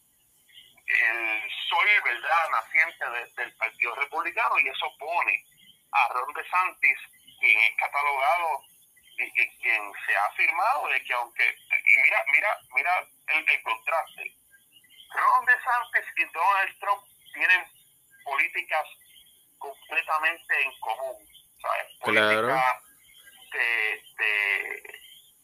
el 0.87 1.51
sol, 1.69 1.87
¿verdad?, 2.05 2.51
naciente 2.51 3.05
del 3.37 3.57
Partido 3.57 3.95
Republicano 3.95 4.59
y 4.59 4.69
eso 4.69 4.87
pone 4.99 5.45
a 5.93 6.09
Ron 6.13 6.33
DeSantis, 6.35 6.99
quien 7.41 7.59
es 7.59 7.77
catalogado 7.77 8.65
y, 9.19 9.31
quien 9.31 9.93
se 10.07 10.17
ha 10.17 10.25
afirmado 10.27 10.89
de 10.89 11.03
que 11.05 11.15
aunque, 11.15 11.45
y 11.45 12.03
mira, 12.03 12.25
mira, 12.33 12.59
mira 12.75 13.09
el, 13.29 13.49
el 13.49 13.63
contraste, 13.63 14.37
Ron 15.11 15.47
DeSantis 15.47 16.07
y 16.17 16.25
Donald 16.33 16.79
Trump 16.81 17.03
tienen 17.35 17.65
políticas 18.25 18.87
completamente 19.59 20.63
en 20.63 20.81
común, 20.81 21.29
¿sabes? 21.61 21.87
Política 22.01 22.83
de, 23.53 24.03
de 24.19 25.01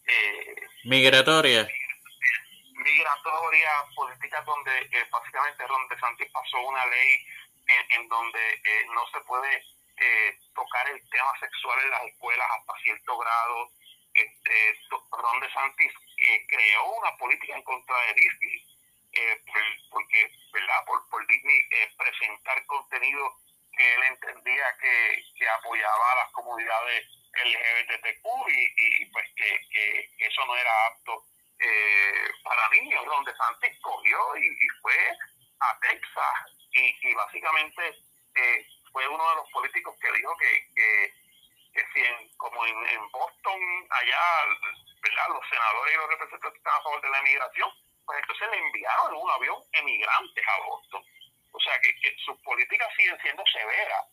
eh, 0.07 0.69
migratoria 0.85 1.69
migratoria, 2.79 3.71
políticas 3.95 4.45
donde 4.45 4.79
eh, 4.93 5.07
básicamente 5.11 5.67
Ron 5.67 5.89
DeSantis 5.89 6.31
pasó 6.31 6.61
una 6.61 6.87
ley 6.87 7.27
en, 7.91 8.09
donde 8.09 8.55
eh, 8.55 8.87
no 8.95 9.07
se 9.09 9.21
puede 9.21 9.63
eh, 9.99 10.39
tocar 10.55 10.89
el 10.89 11.11
tema 11.11 11.33
sexual 11.39 11.79
en 11.85 11.91
las 11.91 12.03
escuelas 12.05 12.49
hasta 12.59 12.83
cierto 12.83 13.19
grado. 13.19 13.71
Este, 14.15 14.81
Ron 15.11 15.41
DeSantis 15.41 15.93
creó 16.49 16.85
una 16.99 17.17
política 17.17 17.57
en 17.57 17.63
contra 17.63 17.97
de 18.07 18.15
Disney, 18.15 18.65
porque, 19.91 20.33
¿verdad? 20.53 20.85
Por, 20.87 21.09
por 21.11 21.27
Disney 21.27 21.61
presentar 21.97 22.65
contenido 22.67 23.37
que 23.77 23.95
él 23.95 24.03
entendía 24.05 24.77
que, 24.81 25.25
que 25.37 25.49
apoyaba 25.49 26.13
a 26.13 26.17
las 26.17 26.33
comunidades 26.33 27.07
LGBTQ 27.45 28.27
y, 28.49 29.03
y 29.03 29.07
pues 29.07 29.27
que, 29.37 29.69
que 29.71 30.27
eso 30.27 30.47
no 30.47 30.57
era 30.57 30.87
apto 30.87 31.25
eh, 31.61 32.31
para 32.45 32.69
niños, 32.71 33.05
donde 33.05 33.35
Santos 33.35 33.71
cogió 33.81 34.37
y, 34.37 34.69
fue 34.81 35.11
a 35.61 35.79
Texas 35.81 36.53
y, 36.73 37.15
básicamente 37.15 37.89
eh, 38.35 38.67
fue 38.93 39.09
uno 39.09 39.29
de 39.31 39.37
los 39.37 39.51
políticos 39.51 39.97
que 40.01 40.13
dijo 40.13 40.37
que, 40.37 40.69
que, 40.75 41.85
si 41.93 42.01
en, 42.01 42.29
como 42.37 42.65
en, 42.67 43.11
Boston 43.11 43.61
allá 43.91 44.21
¿verdad? 45.03 45.29
los 45.29 45.49
senadores 45.49 45.95
y 45.95 45.97
los 45.97 46.09
representantes 46.09 46.59
estaban 46.59 46.81
a 46.81 46.83
favor 46.83 47.03
de 47.03 47.11
la 47.11 47.19
emigración, 47.19 47.71
pues 48.07 48.19
entonces 48.21 48.49
le 48.51 48.59
enviaron 48.59 49.15
en 49.15 49.21
un 49.21 49.31
avión 49.31 49.63
emigrantes 49.73 50.45
a 50.47 50.67
Boston. 50.67 51.05
O 51.53 51.61
sea 51.61 51.79
que, 51.81 52.17
sus 52.25 52.39
políticas 52.43 52.89
siguen 52.97 53.19
siendo 53.21 53.45
severas. 53.53 54.05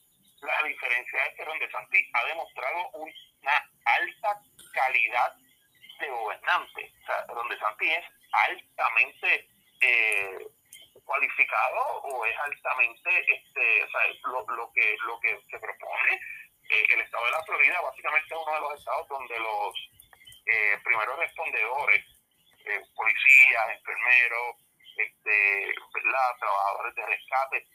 La 0.42 0.68
diferencia 0.68 1.26
es 1.26 1.36
que 1.36 1.46
donde 1.46 1.72
Santi 1.72 2.10
ha 2.14 2.26
demostrado 2.26 2.90
una 2.90 3.70
alta 3.86 4.42
calidad 4.74 5.36
de 6.00 6.10
gobernante. 6.10 6.94
O 7.02 7.06
sea, 7.06 7.26
donde 7.34 7.58
Santi 7.60 7.92
es 7.92 8.06
altamente 8.32 9.50
eh, 9.82 10.48
cualificado 11.04 11.82
o 12.04 12.26
es 12.26 12.38
altamente, 12.38 13.34
este, 13.34 13.84
o 13.84 13.90
sea, 13.90 14.02
lo, 14.26 14.46
lo, 14.56 14.72
que, 14.74 14.98
lo 15.06 15.20
que 15.20 15.40
se 15.50 15.60
propone. 15.60 16.20
Eh, 16.70 16.88
el 16.94 17.02
estado 17.02 17.26
de 17.26 17.32
la 17.32 17.44
Florida 17.44 17.82
básicamente 17.82 18.34
es 18.34 18.42
uno 18.42 18.56
de 18.56 18.62
los 18.62 18.80
estados 18.80 19.08
donde 19.08 19.40
los 19.40 19.90
eh, 20.48 20.78
primeros 20.84 21.18
respondedores, 21.20 22.06
policías, 22.96 23.70
enfermeros, 23.70 24.56
este, 24.98 25.76
trabajadores 26.40 26.96
de 26.96 27.06
rescate, 27.06 27.68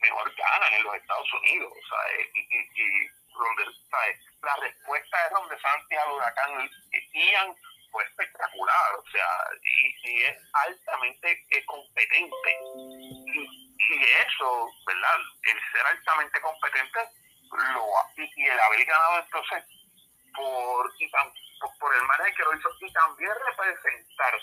mejor 0.00 0.34
ganan 0.36 0.74
en 0.74 0.82
los 0.84 0.94
Estados 0.94 1.32
Unidos. 1.34 1.72
O 1.72 1.88
sea, 1.88 2.26
y, 2.34 2.40
y, 2.40 3.08
donde, 3.36 3.64
La 4.42 4.56
respuesta 4.56 5.16
de 5.24 5.34
donde 5.34 5.60
Santi 5.60 5.94
al 5.96 6.12
huracán 6.12 6.70
Ian 7.12 7.54
fue 7.90 8.04
espectacular, 8.04 8.94
o 8.98 9.10
sea, 9.10 9.28
y, 9.62 10.22
es 10.22 10.36
altamente 10.52 11.64
competente. 11.66 12.58
Y, 12.78 14.02
eso, 14.26 14.68
¿verdad? 14.86 15.20
El 15.42 15.58
ser 15.72 15.86
altamente 15.86 16.40
competente 16.40 17.00
lo 17.52 17.86
y, 18.16 18.48
el 18.48 18.60
haber 18.60 18.84
ganado 18.84 19.18
entonces 19.20 19.64
por, 20.34 20.92
y 20.98 21.08
por, 21.78 21.94
el 21.94 22.02
manejo 22.02 22.36
que 22.36 22.42
lo 22.42 22.54
hizo 22.56 22.68
y 22.80 22.92
también 22.92 23.32
representar 23.46 24.34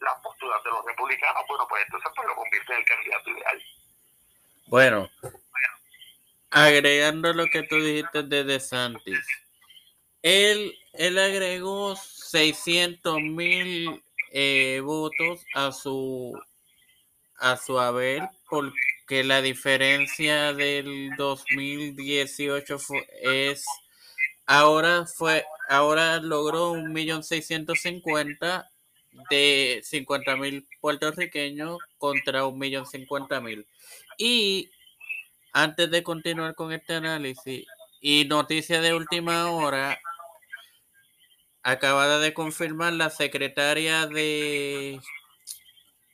las 0.00 0.14
posturas 0.20 0.62
de 0.64 0.70
los 0.70 0.84
republicanos, 0.84 1.44
bueno, 1.48 1.66
pues 1.68 1.84
entonces 1.84 2.12
pues 2.14 2.28
lo 2.28 2.34
convierte 2.34 2.72
en 2.72 2.78
el 2.78 2.84
candidato 2.84 3.30
ideal. 3.30 3.62
Bueno, 4.66 5.10
agregando 6.50 7.32
lo 7.32 7.46
que 7.46 7.62
tú 7.62 7.76
dijiste 7.76 8.22
de 8.22 8.44
DeSantis, 8.44 9.18
él, 10.22 10.74
él 10.94 11.18
agregó 11.18 11.96
600 11.96 13.20
mil 13.20 14.02
eh, 14.32 14.80
votos 14.84 15.44
a 15.54 15.72
su 15.72 16.38
a 17.40 17.56
su 17.56 17.74
porque 18.50 19.24
la 19.24 19.40
diferencia 19.40 20.52
del 20.52 21.10
2018 21.16 22.78
es 23.22 23.64
ahora 24.46 25.06
fue 25.06 25.44
ahora 25.68 26.20
logró 26.20 26.72
un 26.72 26.92
millón 26.92 27.22
seiscientos 27.22 27.80
cincuenta 27.80 28.70
de 29.30 29.80
50 29.84 30.36
mil 30.36 30.66
puertorriqueños 30.80 31.78
contra 31.98 32.46
un 32.46 32.58
millón 32.58 32.86
cincuenta 32.86 33.40
mil. 33.40 33.66
Y 34.16 34.70
antes 35.52 35.90
de 35.90 36.02
continuar 36.02 36.54
con 36.54 36.72
este 36.72 36.94
análisis 36.94 37.66
y 38.00 38.24
noticia 38.26 38.80
de 38.80 38.94
última 38.94 39.50
hora, 39.50 39.98
acabada 41.62 42.18
de 42.18 42.34
confirmar 42.34 42.92
la 42.92 43.10
secretaria 43.10 44.06
de... 44.06 45.00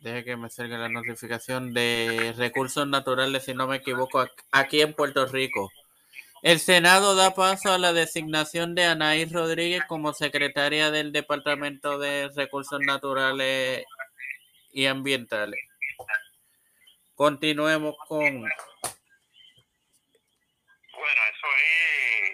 Deje 0.01 0.25
que 0.25 0.37
me 0.37 0.51
salga 0.51 0.77
la 0.77 0.89
notificación 0.89 1.73
de 1.73 2.35
Recursos 2.37 2.87
Naturales, 2.87 3.45
si 3.45 3.55
no 3.55 3.67
me 3.67 3.77
equivoco, 3.77 4.27
aquí 4.51 4.83
en 4.83 4.93
Puerto 4.93 5.27
Rico. 5.27 5.71
El 6.43 6.61
Senado 6.61 7.15
da 7.15 7.35
paso 7.35 7.73
a 7.73 7.79
la 7.79 7.95
designación 7.95 8.75
de 8.75 8.85
Anaís 8.85 9.33
Rodríguez 9.33 9.83
como 9.89 10.13
secretaria 10.13 10.91
del 10.91 11.11
Departamento 11.11 11.99
de 11.99 12.29
Recursos 12.37 12.81
Naturales 12.81 13.87
y 14.71 14.85
Ambientales. 14.85 15.61
Continuemos 17.15 17.95
con 18.07 18.45
bueno, 21.05 21.21
eso 21.37 21.47
es, 21.57 22.31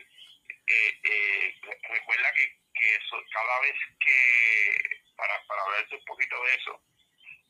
eh, 0.68 1.00
eh, 1.02 1.60
recuerda 1.88 2.32
que, 2.34 2.56
que 2.72 2.94
eso, 2.94 3.20
cada 3.32 3.60
vez 3.62 3.74
que, 3.98 4.78
para, 5.16 5.44
para 5.48 5.62
hablarte 5.62 5.96
un 5.96 6.04
poquito 6.04 6.44
de 6.44 6.54
eso, 6.54 6.80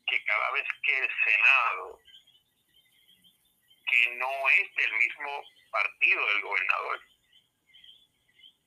que 0.07 0.23
cada 0.25 0.51
vez 0.51 0.65
que 0.81 0.97
el 0.97 1.09
Senado, 1.23 1.99
que 3.85 4.15
no 4.15 4.49
es 4.49 4.75
del 4.75 4.93
mismo 4.93 5.43
partido 5.69 6.25
del 6.25 6.41
gobernador, 6.41 7.01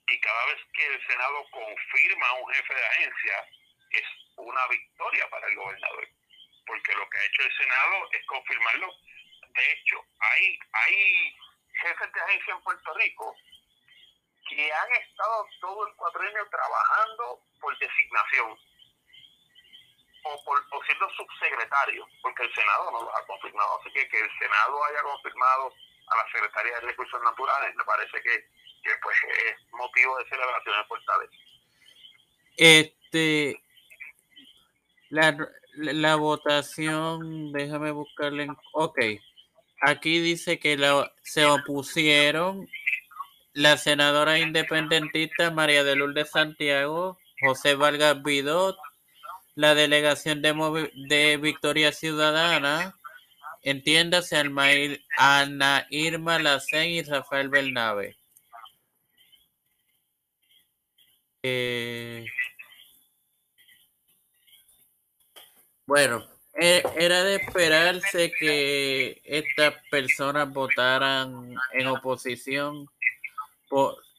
y 0.07 0.21
cada 0.21 0.47
vez 0.47 0.61
que 0.75 0.87
el 0.87 1.07
Senado 1.09 1.51
confirma 1.51 2.29
a 2.29 2.35
un 2.35 2.55
jefe 2.55 2.73
de 2.73 2.87
agencia, 2.87 3.49
es 3.90 4.05
una 4.37 4.64
victoria 4.69 5.29
para 5.29 5.49
el 5.49 5.57
gobernador, 5.57 6.09
porque 6.67 6.95
lo 6.95 7.11
que 7.11 7.19
ha 7.19 7.25
hecho 7.25 7.43
el 7.43 7.57
Senado 7.57 8.11
es 8.12 8.25
confirmarlo. 8.27 8.95
De 9.55 9.73
hecho, 9.73 10.05
hay, 10.21 10.59
hay 10.73 11.37
jefes 11.75 12.13
de 12.13 12.21
agencia 12.21 12.55
en 12.55 12.63
Puerto 12.63 12.95
Rico 12.95 13.37
que 14.49 14.73
han 14.73 14.93
estado 15.03 15.47
todo 15.61 15.87
el 15.87 15.95
cuadrenio 15.95 16.47
trabajando 16.51 17.41
por 17.61 17.79
designación 17.79 18.59
o, 20.25 20.45
por, 20.45 20.59
o 20.71 20.85
siendo 20.85 21.09
subsecretarios, 21.11 22.09
porque 22.23 22.45
el 22.45 22.55
Senado 22.55 22.91
no 22.91 23.03
lo 23.03 23.17
ha 23.17 23.27
confirmado. 23.27 23.81
Así 23.81 23.93
que 23.93 24.09
que 24.09 24.21
el 24.21 24.39
Senado 24.39 24.85
haya 24.85 25.03
confirmado 25.03 25.73
a 26.09 26.17
la 26.17 26.31
Secretaría 26.33 26.75
de 26.75 26.87
Recursos 26.87 27.23
Naturales 27.23 27.75
me 27.75 27.85
parece 27.85 28.21
que, 28.23 28.49
que 28.83 28.91
pues 29.03 29.17
es 29.47 29.73
motivo 29.73 30.19
de 30.19 30.29
celebración 30.29 30.75
en 30.79 30.87
Fortaleza. 30.87 31.37
Este, 32.57 33.63
la, 35.09 35.37
la 35.75 36.17
votación, 36.17 37.53
déjame 37.53 37.91
buscarle. 37.91 38.45
En, 38.45 38.57
ok, 38.73 38.99
Aquí 39.87 40.18
dice 40.20 40.59
que 40.59 40.79
se 41.23 41.44
opusieron 41.44 42.66
la 43.53 43.77
senadora 43.77 44.38
independentista 44.38 45.51
María 45.51 45.85
de 45.85 45.94
Lourdes 45.94 46.31
Santiago, 46.31 47.18
José 47.40 47.75
Vargas 47.75 48.23
Vidot, 48.23 48.79
la 49.55 49.75
delegación 49.75 50.40
de, 50.40 50.90
de 51.09 51.37
Victoria 51.37 51.92
Ciudadana, 51.92 52.99
entiéndase 53.62 54.37
Ana 55.18 55.87
Irma 55.90 56.38
Lacén 56.38 56.90
y 56.90 57.03
Rafael 57.03 57.51
Bernabe. 57.51 58.16
Eh, 61.42 62.25
bueno, 65.87 66.34
era 66.55 67.25
de 67.25 67.37
esperarse 67.37 68.33
que 68.38 69.21
estas 69.25 69.75
personas 69.90 70.53
votaran 70.53 71.55
en 71.73 71.87
oposición 71.88 72.88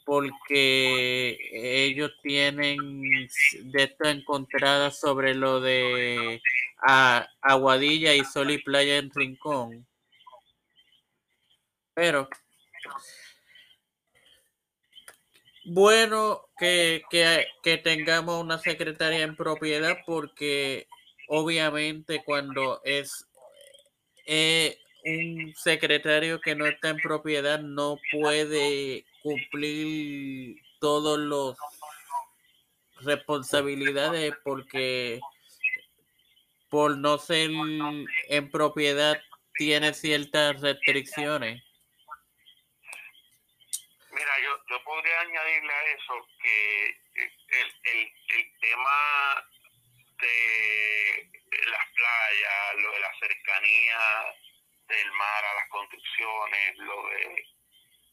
porque 0.06 1.38
ellos 1.52 2.12
tienen 2.22 2.78
de 2.80 3.84
esto 3.84 4.08
encontrada 4.08 4.92
sobre 4.92 5.34
lo 5.34 5.62
de 5.62 6.42
Aguadilla 7.42 8.14
y 8.14 8.24
Sol 8.26 8.52
y 8.52 8.60
Playa 8.60 8.98
en 8.98 9.10
Rincón. 9.12 9.88
Pero 11.94 12.30
bueno 15.64 16.42
que, 16.60 17.02
que, 17.10 17.48
que 17.64 17.78
tengamos 17.78 18.44
una 18.44 18.60
secretaria 18.60 19.24
en 19.24 19.36
propiedad 19.36 19.98
porque 20.06 20.88
obviamente 21.28 22.24
cuando 22.24 22.82
es 22.84 23.28
eh, 24.26 24.78
un 25.04 25.54
secretario 25.56 26.42
que 26.42 26.56
no 26.56 26.66
está 26.66 26.90
en 26.90 26.98
propiedad 26.98 27.60
no 27.60 28.00
puede 28.12 29.06
cumplir 29.22 30.62
todos 30.80 31.20
los 31.20 31.58
responsabilidades 33.02 34.34
porque 34.44 35.20
por 36.70 36.98
no 36.98 37.18
ser 37.18 37.52
en 38.30 38.52
propiedad 38.52 39.22
tiene 39.54 39.94
ciertas 39.94 40.60
restricciones. 40.62 41.64
Mira, 44.12 44.32
yo, 44.44 44.58
yo 44.70 44.84
podría 44.84 45.20
añadirle 45.22 45.74
a 45.74 45.84
eso 45.94 46.28
que 46.42 46.86
el, 47.16 47.32
el, 47.94 48.12
el 48.38 48.60
tema 48.60 49.46
de 50.20 51.30
las 51.68 51.86
playas, 51.94 52.76
lo 52.78 52.92
de 52.92 53.00
la 53.00 53.12
cercanía 53.20 54.00
del 54.88 55.12
mar 55.14 55.46
a 55.46 55.56
las 55.56 55.70
construcciones, 55.70 56.78
lo 56.78 57.08
de, 57.10 57.48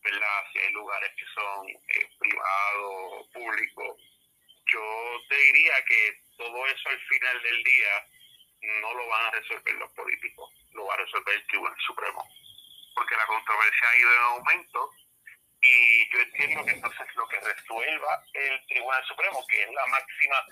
¿verdad? 0.02 0.44
Lugares 0.72 1.12
que 1.16 1.24
son 1.34 1.68
eh, 1.68 2.08
privados, 2.18 3.28
públicos. 3.32 3.98
Yo 4.72 5.20
te 5.28 5.36
diría 5.36 5.74
que 5.84 6.20
todo 6.36 6.66
eso 6.66 6.88
al 6.88 7.00
final 7.00 7.42
del 7.42 7.62
día 7.62 8.08
no 8.80 8.94
lo 8.94 9.06
van 9.08 9.26
a 9.26 9.30
resolver 9.32 9.74
los 9.74 9.92
políticos, 9.92 10.50
lo 10.72 10.86
va 10.86 10.94
a 10.94 10.98
resolver 10.98 11.34
el 11.34 11.46
Tribunal 11.46 11.76
Supremo. 11.86 12.26
Porque 12.94 13.16
la 13.16 13.26
controversia 13.26 13.88
ha 13.88 13.96
ido 13.96 14.14
en 14.14 14.20
aumento 14.20 14.90
y 15.62 16.10
yo 16.10 16.20
entiendo 16.20 16.64
que 16.64 16.72
entonces 16.72 17.06
lo 17.14 17.28
que 17.28 17.40
resuelva 17.40 18.24
el 18.34 18.66
Tribunal 18.66 19.04
Supremo, 19.06 19.46
que 19.48 19.62
es 19.62 19.70
la 19.70 19.86
máxima 19.86 20.46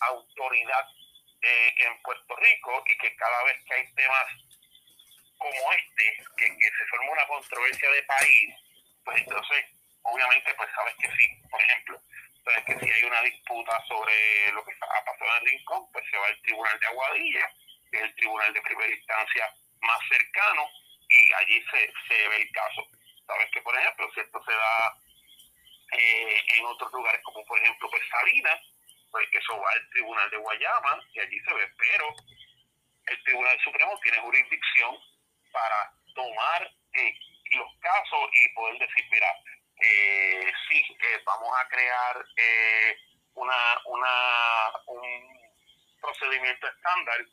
autoridad 0.00 0.86
eh, 1.42 1.74
en 1.76 2.02
Puerto 2.02 2.36
Rico 2.36 2.82
y 2.86 2.98
que 2.98 3.14
cada 3.16 3.44
vez 3.44 3.64
que 3.64 3.74
hay 3.74 3.94
temas 3.94 4.26
como 5.38 5.72
este, 5.72 6.24
que, 6.36 6.46
se 6.46 6.86
forma 6.90 7.12
una 7.12 7.26
controversia 7.26 7.90
de 7.90 8.02
país, 8.02 8.54
pues 9.04 9.22
entonces, 9.22 9.66
obviamente, 10.02 10.52
pues 10.54 10.68
sabes 10.74 10.94
que 10.96 11.08
sí, 11.16 11.28
por 11.48 11.62
ejemplo, 11.62 12.00
sabes 12.44 12.64
que 12.64 12.78
si 12.80 12.90
hay 12.90 13.04
una 13.04 13.22
disputa 13.22 13.84
sobre 13.86 14.52
lo 14.52 14.64
que 14.64 14.72
ha 14.72 15.04
pasado 15.04 15.30
en 15.30 15.42
el 15.42 15.50
Rincón, 15.50 15.92
pues 15.92 16.04
se 16.10 16.18
va 16.18 16.26
al 16.26 16.42
Tribunal 16.42 16.80
de 16.80 16.86
Aguadilla, 16.86 17.52
que 17.90 17.96
es 17.98 18.02
el 18.02 18.14
tribunal 18.16 18.52
de 18.52 18.62
primera 18.62 18.94
instancia 18.94 19.54
más 19.80 20.00
cercano, 20.08 20.68
y 21.08 21.32
allí 21.34 21.64
se, 21.70 21.92
se 22.08 22.28
ve 22.28 22.36
el 22.42 22.50
caso. 22.50 22.86
Sabes 23.26 23.50
que, 23.52 23.62
por 23.62 23.78
ejemplo, 23.78 24.10
si 24.12 24.20
esto 24.20 24.42
se 24.44 24.52
da 24.52 24.96
eh, 25.92 26.42
en 26.48 26.66
otros 26.66 26.92
lugares, 26.92 27.22
como 27.22 27.44
por 27.46 27.58
ejemplo, 27.58 27.88
pues 27.90 28.02
Salinas, 28.10 28.60
pues 29.10 29.28
eso 29.32 29.60
va 29.60 29.70
al 29.72 29.90
Tribunal 29.90 30.30
de 30.30 30.36
Guayama 30.36 31.00
y 31.12 31.20
allí 31.20 31.40
se 31.40 31.54
ve, 31.54 31.72
pero 31.78 32.14
el 33.06 33.22
Tribunal 33.24 33.58
Supremo 33.64 33.98
tiene 34.02 34.18
jurisdicción 34.18 34.96
para 35.52 35.92
tomar 36.14 36.70
eh, 36.92 37.14
los 37.52 37.68
casos 37.80 38.30
y 38.34 38.54
poder 38.54 38.78
decir, 38.78 39.04
mira, 39.10 39.28
eh, 39.80 40.52
sí, 40.68 40.84
eh, 41.00 41.20
vamos 41.24 41.50
a 41.56 41.68
crear 41.68 42.24
eh, 42.36 42.96
una, 43.34 43.80
una, 43.86 44.72
un 44.86 45.50
procedimiento 46.00 46.66
estándar 46.66 47.24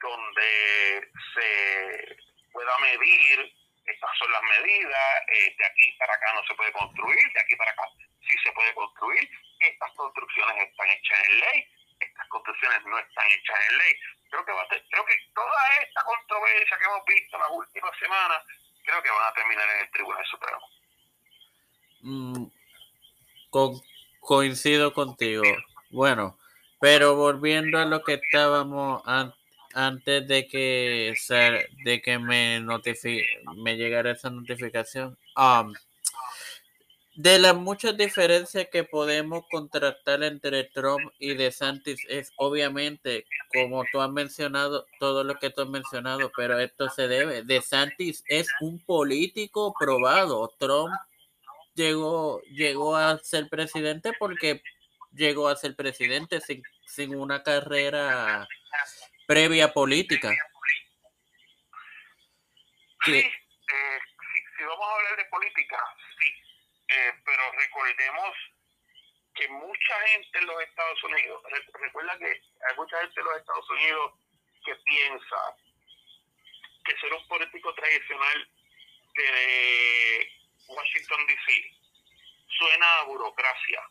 donde 0.00 1.10
se 1.34 2.16
pueda 2.50 2.78
medir, 2.78 3.52
estas 3.84 4.10
son 4.18 4.32
las 4.32 4.42
medidas, 4.42 5.26
de 5.28 5.66
aquí 5.66 5.92
para 5.98 6.14
acá 6.14 6.32
no 6.34 6.42
se 6.46 6.54
puede 6.54 6.72
construir, 6.72 7.32
de 7.32 7.40
aquí 7.40 7.56
para 7.56 7.70
acá 7.72 7.82
sí 8.26 8.34
se 8.42 8.52
puede 8.52 8.72
construir, 8.74 9.28
estas 9.62 9.92
construcciones 9.92 10.68
están 10.68 10.88
hechas 10.90 11.18
en 11.28 11.40
ley, 11.40 11.66
estas 12.00 12.28
construcciones 12.28 12.84
no 12.86 12.98
están 12.98 13.26
hechas 13.26 13.58
en 13.70 13.78
ley. 13.78 13.94
Creo 14.30 14.44
que, 14.44 14.52
va 14.52 14.62
a 14.62 14.68
creo 14.68 15.04
que 15.04 15.14
toda 15.34 15.60
esta 15.82 16.02
controversia 16.04 16.78
que 16.78 16.84
hemos 16.84 17.04
visto 17.04 17.38
las 17.38 17.50
últimas 17.50 17.98
semanas, 17.98 18.38
creo 18.84 19.02
que 19.02 19.10
van 19.10 19.28
a 19.28 19.34
terminar 19.34 19.64
en 19.74 19.80
el 19.80 19.90
Tribunal 19.90 20.24
Supremo. 20.26 20.60
Mm, 22.00 22.46
coincido 24.20 24.92
contigo. 24.92 25.42
Bueno, 25.90 26.38
pero 26.80 27.14
volviendo 27.14 27.78
a 27.78 27.84
lo 27.84 28.02
que 28.02 28.14
estábamos 28.14 29.02
antes 29.74 30.26
de 30.26 30.48
que 30.48 31.14
de 31.84 32.02
que 32.02 32.18
me 32.18 32.60
me 33.56 33.76
llegara 33.76 34.12
esa 34.12 34.30
notificación. 34.30 35.16
Um, 35.36 35.74
de 37.22 37.38
las 37.38 37.54
muchas 37.54 37.96
diferencias 37.96 38.66
que 38.72 38.82
podemos 38.82 39.44
contrastar 39.48 40.24
entre 40.24 40.64
Trump 40.64 41.12
y 41.20 41.34
DeSantis 41.34 42.04
es 42.08 42.32
obviamente, 42.34 43.26
como 43.52 43.84
tú 43.92 44.00
has 44.00 44.10
mencionado, 44.10 44.88
todo 44.98 45.22
lo 45.22 45.36
que 45.36 45.50
tú 45.50 45.62
has 45.62 45.68
mencionado, 45.68 46.32
pero 46.36 46.58
esto 46.58 46.88
se 46.88 47.06
debe. 47.06 47.44
DeSantis 47.44 48.24
es 48.26 48.48
un 48.60 48.84
político 48.84 49.72
probado. 49.78 50.52
Trump 50.58 50.92
llegó, 51.74 52.40
llegó 52.50 52.96
a 52.96 53.16
ser 53.20 53.48
presidente 53.48 54.10
porque 54.18 54.60
llegó 55.12 55.46
a 55.46 55.54
ser 55.54 55.76
presidente 55.76 56.40
sin, 56.40 56.60
sin 56.86 57.14
una 57.14 57.44
carrera 57.44 58.48
previa 59.28 59.72
política. 59.72 60.28
Sí, 63.04 63.14
eh, 63.14 63.30
si 64.58 64.64
vamos 64.64 64.86
a 64.88 64.94
hablar 64.96 65.16
de 65.16 65.24
política, 65.26 65.78
eh, 66.92 67.12
pero 67.24 67.52
recordemos 67.52 68.36
que 69.34 69.48
mucha 69.48 70.00
gente 70.08 70.38
en 70.38 70.46
los 70.46 70.62
Estados 70.62 71.04
Unidos, 71.04 71.42
recuerda 71.72 72.18
que 72.18 72.26
hay 72.26 72.76
mucha 72.76 73.00
gente 73.00 73.20
en 73.20 73.26
los 73.26 73.36
Estados 73.38 73.70
Unidos 73.70 74.12
que 74.64 74.74
piensa 74.76 75.56
que 76.84 76.96
ser 76.98 77.12
un 77.14 77.28
político 77.28 77.74
tradicional 77.74 78.48
de 79.14 80.32
Washington 80.68 81.26
DC 81.26 81.70
suena 82.58 82.98
a 82.98 83.04
burocracia. 83.04 83.82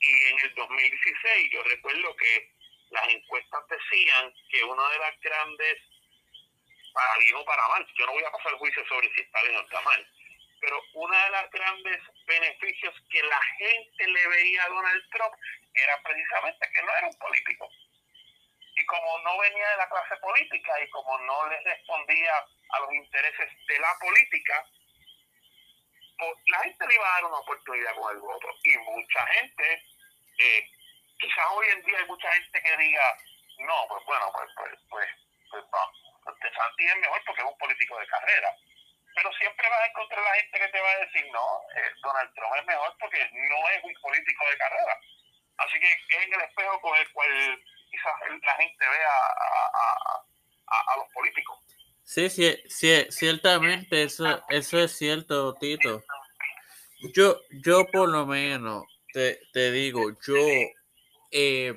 Y 0.00 0.24
en 0.24 0.40
el 0.40 0.54
2016 0.54 1.50
yo 1.52 1.62
recuerdo 1.62 2.16
que 2.16 2.52
las 2.90 3.08
encuestas 3.08 3.62
decían 3.68 4.34
que 4.50 4.64
una 4.64 4.88
de 4.90 4.98
las 4.98 5.20
grandes, 5.20 5.78
para 6.92 7.16
bien 7.18 7.36
o 7.36 7.44
para 7.44 7.66
mal, 7.68 7.86
yo 7.96 8.06
no 8.06 8.12
voy 8.12 8.24
a 8.24 8.32
pasar 8.32 8.52
juicio 8.54 8.86
sobre 8.88 9.10
si 9.14 9.22
está 9.22 9.42
bien 9.42 9.56
o 9.56 9.60
está 9.62 9.80
pero 10.62 10.80
una 10.94 11.24
de 11.24 11.30
las 11.30 11.50
grandes 11.50 12.00
beneficios 12.24 12.94
que 13.10 13.20
la 13.24 13.42
gente 13.58 14.06
le 14.06 14.28
veía 14.28 14.64
a 14.64 14.68
Donald 14.68 15.10
Trump 15.10 15.34
era 15.74 16.00
precisamente 16.02 16.70
que 16.72 16.82
no 16.82 16.96
era 16.96 17.08
un 17.08 17.18
político. 17.18 17.68
Y 18.76 18.86
como 18.86 19.18
no 19.18 19.38
venía 19.38 19.68
de 19.70 19.76
la 19.76 19.88
clase 19.88 20.16
política 20.18 20.80
y 20.80 20.88
como 20.90 21.18
no 21.18 21.48
le 21.48 21.60
respondía 21.62 22.46
a 22.70 22.80
los 22.80 22.94
intereses 22.94 23.50
de 23.66 23.78
la 23.80 23.92
política, 24.00 24.64
pues, 26.16 26.32
la 26.46 26.60
gente 26.60 26.86
le 26.86 26.94
iba 26.94 27.08
a 27.08 27.14
dar 27.14 27.24
una 27.24 27.38
oportunidad 27.38 27.94
con 27.96 28.14
el 28.14 28.20
voto. 28.22 28.48
Y 28.62 28.78
mucha 28.78 29.26
gente, 29.26 29.82
eh, 30.38 30.70
quizás 31.18 31.44
hoy 31.50 31.66
en 31.70 31.82
día 31.82 31.98
hay 31.98 32.06
mucha 32.06 32.32
gente 32.34 32.62
que 32.62 32.76
diga, 32.76 33.18
no, 33.58 33.88
pues 33.88 34.04
bueno, 34.06 34.30
pues, 34.32 34.48
pues, 34.56 34.78
pues, 34.88 35.08
pues 35.50 35.64
vamos, 35.72 35.98
pues, 36.22 36.36
es 36.44 36.96
mejor 36.98 37.20
porque 37.26 37.42
es 37.42 37.48
un 37.48 37.58
político 37.58 37.98
de 37.98 38.06
carrera 38.06 38.56
pero 39.14 39.32
siempre 39.34 39.68
vas 39.68 39.80
a 39.80 39.86
encontrar 39.86 40.22
la 40.22 40.34
gente 40.34 40.58
que 40.58 40.68
te 40.68 40.80
va 40.80 40.90
a 40.90 40.98
decir, 40.98 41.26
no, 41.32 41.60
eh, 41.76 41.92
Donald 42.02 42.34
Trump 42.34 42.54
es 42.56 42.66
mejor 42.66 42.96
porque 42.98 43.30
no 43.32 43.68
es 43.70 43.84
un 43.84 43.94
político 44.00 44.44
de 44.50 44.58
carrera. 44.58 45.00
Así 45.58 45.78
que 45.78 45.86
es 45.86 46.26
en 46.26 46.34
el 46.34 46.40
espejo 46.40 46.80
con 46.80 46.96
el 46.96 47.12
cual 47.12 47.64
quizás 47.90 48.12
la 48.42 48.54
gente 48.56 48.84
vea 48.88 49.16
a, 50.66 50.96
los 50.96 51.08
políticos. 51.12 51.58
Sí, 52.04 52.28
sí, 52.30 52.56
sí, 52.68 53.06
ciertamente, 53.10 54.02
eso, 54.02 54.42
eso 54.48 54.78
es 54.78 54.96
cierto, 54.96 55.54
Tito. 55.54 56.02
Yo, 57.14 57.40
yo 57.50 57.86
por 57.90 58.08
lo 58.08 58.26
menos 58.26 58.84
te, 59.12 59.40
te 59.52 59.70
digo, 59.70 60.10
yo, 60.26 60.36
eh, 61.30 61.74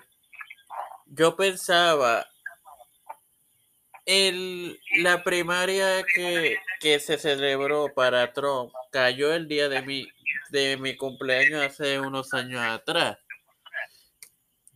yo 1.07 1.35
pensaba 1.35 2.25
el, 4.05 4.79
la 4.97 5.23
primaria 5.23 6.03
que, 6.03 6.57
que, 6.85 6.99
se 6.99 7.17
celebró 7.17 7.91
para 7.95 8.31
Trump 8.31 8.71
cayó 8.91 9.33
el 9.33 9.47
día 9.47 9.67
de 9.69 9.81
mi, 9.81 10.07
de 10.51 10.77
mi 10.77 10.95
cumpleaños 10.95 11.63
hace 11.63 11.99
unos 11.99 12.31
años 12.35 12.61
atrás. 12.61 13.17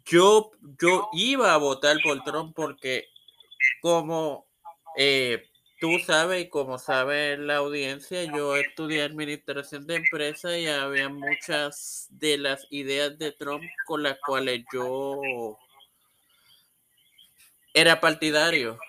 Yo, 0.06 0.50
yo 0.82 1.08
iba 1.14 1.54
a 1.54 1.58
votar 1.58 1.98
por 2.02 2.24
Trump 2.24 2.56
porque 2.56 3.08
como 3.80 4.48
eh, 4.98 5.48
tú 5.80 6.00
sabes 6.00 6.46
y 6.46 6.50
como 6.50 6.80
sabe 6.80 7.38
la 7.38 7.58
audiencia, 7.58 8.24
yo 8.24 8.56
estudié 8.56 9.04
administración 9.04 9.86
de 9.86 9.98
empresas 9.98 10.58
y 10.58 10.66
había 10.66 11.10
muchas 11.10 12.08
de 12.10 12.40
las 12.40 12.66
ideas 12.72 13.20
de 13.20 13.34
Trump 13.34 13.64
con 13.86 14.02
las 14.02 14.18
cuales 14.26 14.66
yo 14.74 15.22
era 17.76 18.02
partidario. 18.02 18.80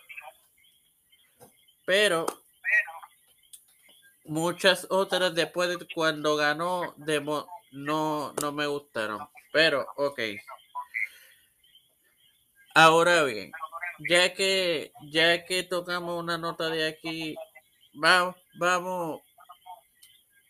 Pero 1.84 2.39
muchas 4.30 4.86
otras 4.90 5.34
después 5.34 5.68
de 5.68 5.86
cuando 5.92 6.36
ganó 6.36 6.94
no, 7.72 8.32
no 8.40 8.52
me 8.52 8.66
gustaron. 8.68 9.28
Pero, 9.52 9.84
ok. 9.96 10.20
Ahora 12.74 13.24
bien, 13.24 13.50
ya 14.08 14.32
que, 14.32 14.92
ya 15.10 15.44
que 15.44 15.64
tocamos 15.64 16.16
una 16.22 16.38
nota 16.38 16.70
de 16.70 16.86
aquí, 16.86 17.34
vamos, 17.92 18.36
vamos, 18.54 19.20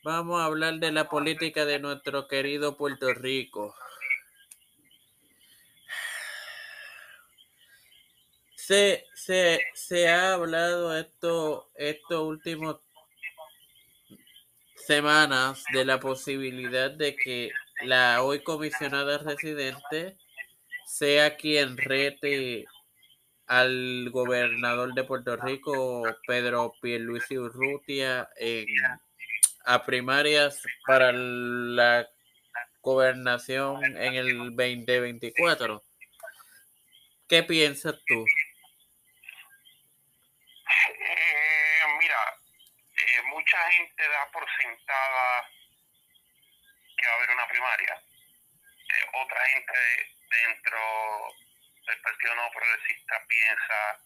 vamos 0.05 0.39
a 0.39 0.45
hablar 0.45 0.75
de 0.75 0.93
la 0.93 1.09
política 1.09 1.65
de 1.65 1.79
nuestro 1.79 2.29
querido 2.29 2.77
Puerto 2.77 3.15
Rico. 3.15 3.75
Se, 8.55 9.07
se, 9.15 9.59
se 9.73 10.09
ha 10.11 10.35
hablado 10.35 10.95
esto, 10.95 11.71
estos 11.75 12.21
últimos 12.21 12.77
semanas 14.91 15.63
de 15.73 15.85
la 15.85 16.01
posibilidad 16.01 16.91
de 16.91 17.15
que 17.15 17.53
la 17.85 18.25
hoy 18.25 18.43
comisionada 18.43 19.19
residente 19.19 20.17
sea 20.85 21.37
quien 21.37 21.77
rete 21.77 22.65
al 23.47 24.11
gobernador 24.11 24.93
de 24.93 25.05
Puerto 25.05 25.37
Rico, 25.37 26.03
Pedro 26.27 26.73
Pierluisi 26.83 27.39
Urrutia, 27.39 28.31
en, 28.37 28.67
a 29.65 29.85
primarias 29.87 30.61
para 30.85 31.13
la 31.13 32.09
gobernación 32.83 33.85
en 33.85 34.15
el 34.15 34.57
2024. 34.57 35.85
¿Qué 37.29 37.45
piensas 37.45 37.95
tú? 38.09 38.25
Mucha 43.51 43.71
gente 43.73 44.09
da 44.09 44.31
por 44.31 44.47
sentada 44.63 45.51
que 46.97 47.07
va 47.07 47.13
a 47.13 47.17
haber 47.17 47.31
una 47.31 47.49
primaria. 47.49 47.95
Eh, 47.95 49.07
otra 49.13 49.47
gente 49.47 50.15
dentro 50.31 51.35
del 51.87 52.01
Partido 52.01 52.35
No 52.37 52.51
Progresista 52.53 53.27
piensa 53.27 53.99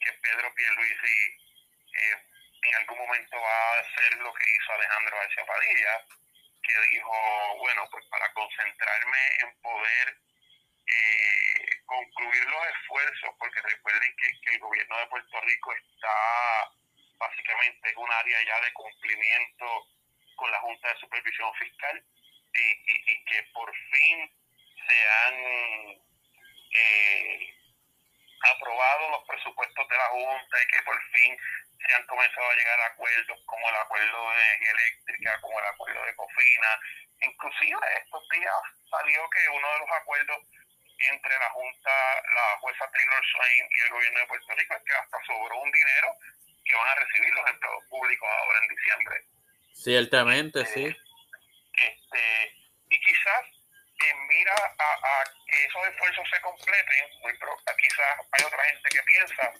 que 0.00 0.12
Pedro 0.12 0.54
Pierluisi 0.54 1.42
eh, 1.92 2.24
en 2.62 2.74
algún 2.76 2.98
momento 2.98 3.38
va 3.38 3.76
a 3.76 3.80
hacer 3.80 4.18
lo 4.18 4.32
que 4.32 4.50
hizo 4.50 4.72
Alejandro 4.72 5.16
García 5.16 5.44
Padilla, 5.44 6.04
que 6.62 6.80
dijo, 6.90 7.56
bueno, 7.58 7.86
pues 7.90 8.06
para 8.06 8.32
concentrarme 8.32 9.18
en 9.40 9.60
poder 9.60 10.16
eh, 10.86 11.82
concluir 11.84 12.44
los 12.46 12.66
esfuerzos, 12.68 13.30
porque 13.38 13.60
recuerden 13.60 14.16
que 14.16 14.54
el 14.54 14.58
gobierno 14.58 14.98
de 15.00 15.06
Puerto 15.08 15.40
Rico 15.42 15.74
está 15.74 16.79
básicamente 17.20 17.90
es 17.90 17.96
un 17.96 18.10
área 18.10 18.38
ya 18.44 18.60
de 18.64 18.72
cumplimiento 18.72 19.86
con 20.36 20.50
la 20.50 20.60
Junta 20.60 20.88
de 20.88 21.00
Supervisión 21.00 21.54
Fiscal 21.54 22.02
y, 22.54 23.24
que 23.24 23.42
por 23.52 23.70
fin 23.92 24.32
se 24.88 25.08
han 25.08 25.34
eh, 26.72 27.54
aprobado 28.42 29.10
los 29.10 29.24
presupuestos 29.28 29.88
de 29.88 29.96
la 29.96 30.06
Junta 30.08 30.62
y 30.62 30.66
que 30.66 30.82
por 30.82 31.02
fin 31.12 31.36
se 31.86 31.94
han 31.94 32.06
comenzado 32.06 32.50
a 32.50 32.54
llegar 32.54 32.80
a 32.80 32.86
acuerdos 32.86 33.38
como 33.46 33.68
el 33.68 33.76
acuerdo 33.76 34.30
de 34.30 34.42
energía 34.42 34.70
eléctrica, 34.70 35.40
como 35.42 35.60
el 35.60 35.66
acuerdo 35.66 36.04
de 36.04 36.16
Cofina. 36.16 36.80
Inclusive 37.20 37.86
estos 38.02 38.28
días 38.30 38.54
salió 38.90 39.28
que 39.30 39.48
uno 39.50 39.72
de 39.72 39.78
los 39.78 39.90
acuerdos 39.90 40.38
entre 41.12 41.38
la 41.38 41.50
Junta, 41.50 42.22
la 42.34 42.58
jueza 42.60 42.90
Taylor 42.90 43.26
Swain 43.26 43.68
y 43.70 43.80
el 43.80 43.90
gobierno 43.90 44.20
de 44.20 44.26
Puerto 44.26 44.54
Rico 44.54 44.74
es 44.74 44.82
que 44.84 44.94
hasta 44.94 45.24
sobró 45.24 45.58
un 45.60 45.70
dinero 45.70 46.16
que 46.70 46.76
van 46.76 46.88
a 46.88 46.94
recibir 46.94 47.34
los 47.34 47.50
empleados 47.50 47.84
públicos 47.88 48.28
ahora 48.30 48.58
en 48.62 48.68
diciembre. 48.68 49.16
Ciertamente, 49.74 50.66
sí. 50.66 50.84
Este, 50.86 52.54
y 52.90 53.00
quizás 53.00 53.44
en 54.00 54.26
mira 54.28 54.54
a, 54.54 55.24
que 55.46 55.64
esos 55.64 55.86
esfuerzos 55.88 56.28
se 56.30 56.40
completen, 56.40 57.20
muy 57.20 57.32
quizás 57.32 58.18
hay 58.32 58.44
otra 58.44 58.64
gente 58.64 58.88
que 58.88 59.02
piensa 59.02 59.52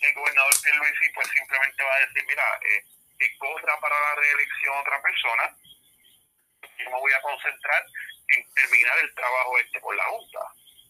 que 0.00 0.06
el 0.06 0.14
gobernador 0.14 0.52
Pierluisi 0.62 1.08
pues 1.14 1.28
simplemente 1.28 1.82
va 1.82 1.94
a 1.94 2.00
decir, 2.00 2.24
mira, 2.26 2.60
eh, 2.62 2.82
que 3.18 3.38
corra 3.38 3.78
para 3.80 3.94
la 3.94 4.14
reelección 4.16 4.78
otra 4.78 5.00
persona, 5.00 5.56
yo 6.78 6.90
me 6.90 6.98
voy 6.98 7.12
a 7.12 7.22
concentrar 7.22 7.84
en 8.28 8.54
terminar 8.54 8.98
el 8.98 9.14
trabajo 9.14 9.58
este 9.58 9.80
por 9.80 9.94
la 9.94 10.04
Junta, 10.04 10.40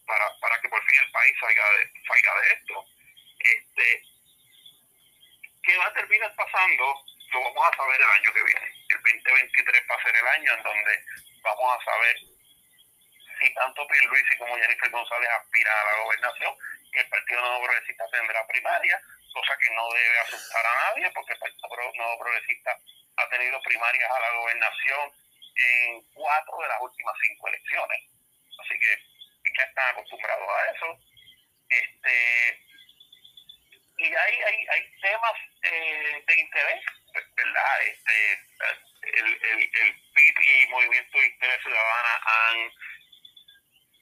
para, 0.07 0.25
para 0.39 0.59
que 0.61 0.69
por 0.69 0.83
fin 0.85 0.99
el 0.99 1.11
país 1.11 1.35
salga 1.39 1.63
de, 1.63 1.91
salga 2.07 2.41
de 2.41 2.53
esto. 2.53 2.85
Este, 3.39 4.14
¿Qué 5.65 5.77
va 5.77 5.87
a 5.87 5.93
terminar 5.93 6.31
pasando? 6.35 6.85
Lo 7.33 7.41
vamos 7.41 7.65
a 7.67 7.75
saber 7.75 7.99
el 7.99 8.09
año 8.09 8.33
que 8.33 8.43
viene. 8.43 8.67
El 8.87 9.01
2023 9.01 9.83
va 9.89 9.95
a 9.95 10.03
ser 10.03 10.15
el 10.15 10.27
año 10.27 10.53
en 10.53 10.63
donde 10.63 11.03
vamos 11.41 11.73
a 11.73 11.85
saber 11.85 12.15
si 13.39 13.53
tanto 13.55 13.87
Pierluisi 13.87 14.37
como 14.37 14.55
Jennifer 14.57 14.91
González 14.91 15.29
aspiran 15.29 15.75
a 15.75 15.85
la 15.85 16.03
gobernación. 16.03 16.53
El 16.93 17.09
Partido 17.09 17.41
Nuevo 17.41 17.65
Progresista 17.65 18.05
tendrá 18.11 18.47
primaria, 18.47 19.01
cosa 19.33 19.57
que 19.57 19.75
no 19.75 19.89
debe 19.89 20.19
asustar 20.19 20.65
a 20.65 20.75
nadie 20.85 21.11
porque 21.11 21.33
el 21.33 21.39
Partido 21.39 21.91
Nuevo 21.95 22.19
Progresista 22.19 22.79
ha 23.17 23.29
tenido 23.29 23.61
primarias 23.63 24.11
a 24.11 24.19
la 24.19 24.31
gobernación 24.37 25.11
en 25.55 26.01
cuatro 26.13 26.57
de 26.61 26.67
las 26.67 26.81
últimas 26.81 27.15
cinco 27.25 27.47
elecciones. 27.47 28.01
Así 28.61 28.79
que 28.79 29.01
ya 29.57 29.63
están 29.63 29.89
acostumbrados 29.89 30.47
a 30.47 30.71
eso. 30.71 30.99
Este, 31.69 32.65
y 33.97 34.05
hay, 34.13 34.33
hay, 34.43 34.67
hay 34.67 35.01
temas 35.01 35.33
eh, 35.71 36.23
de 36.27 36.39
interés, 36.39 36.83
¿verdad? 37.35 37.83
Este, 37.83 38.39
el, 39.13 39.25
el, 39.25 39.59
el 39.59 39.95
PIB 40.13 40.39
y 40.41 40.67
Movimiento 40.67 41.19
de 41.19 41.25
Interés 41.25 41.61
Ciudadana 41.61 42.21
han 42.25 42.71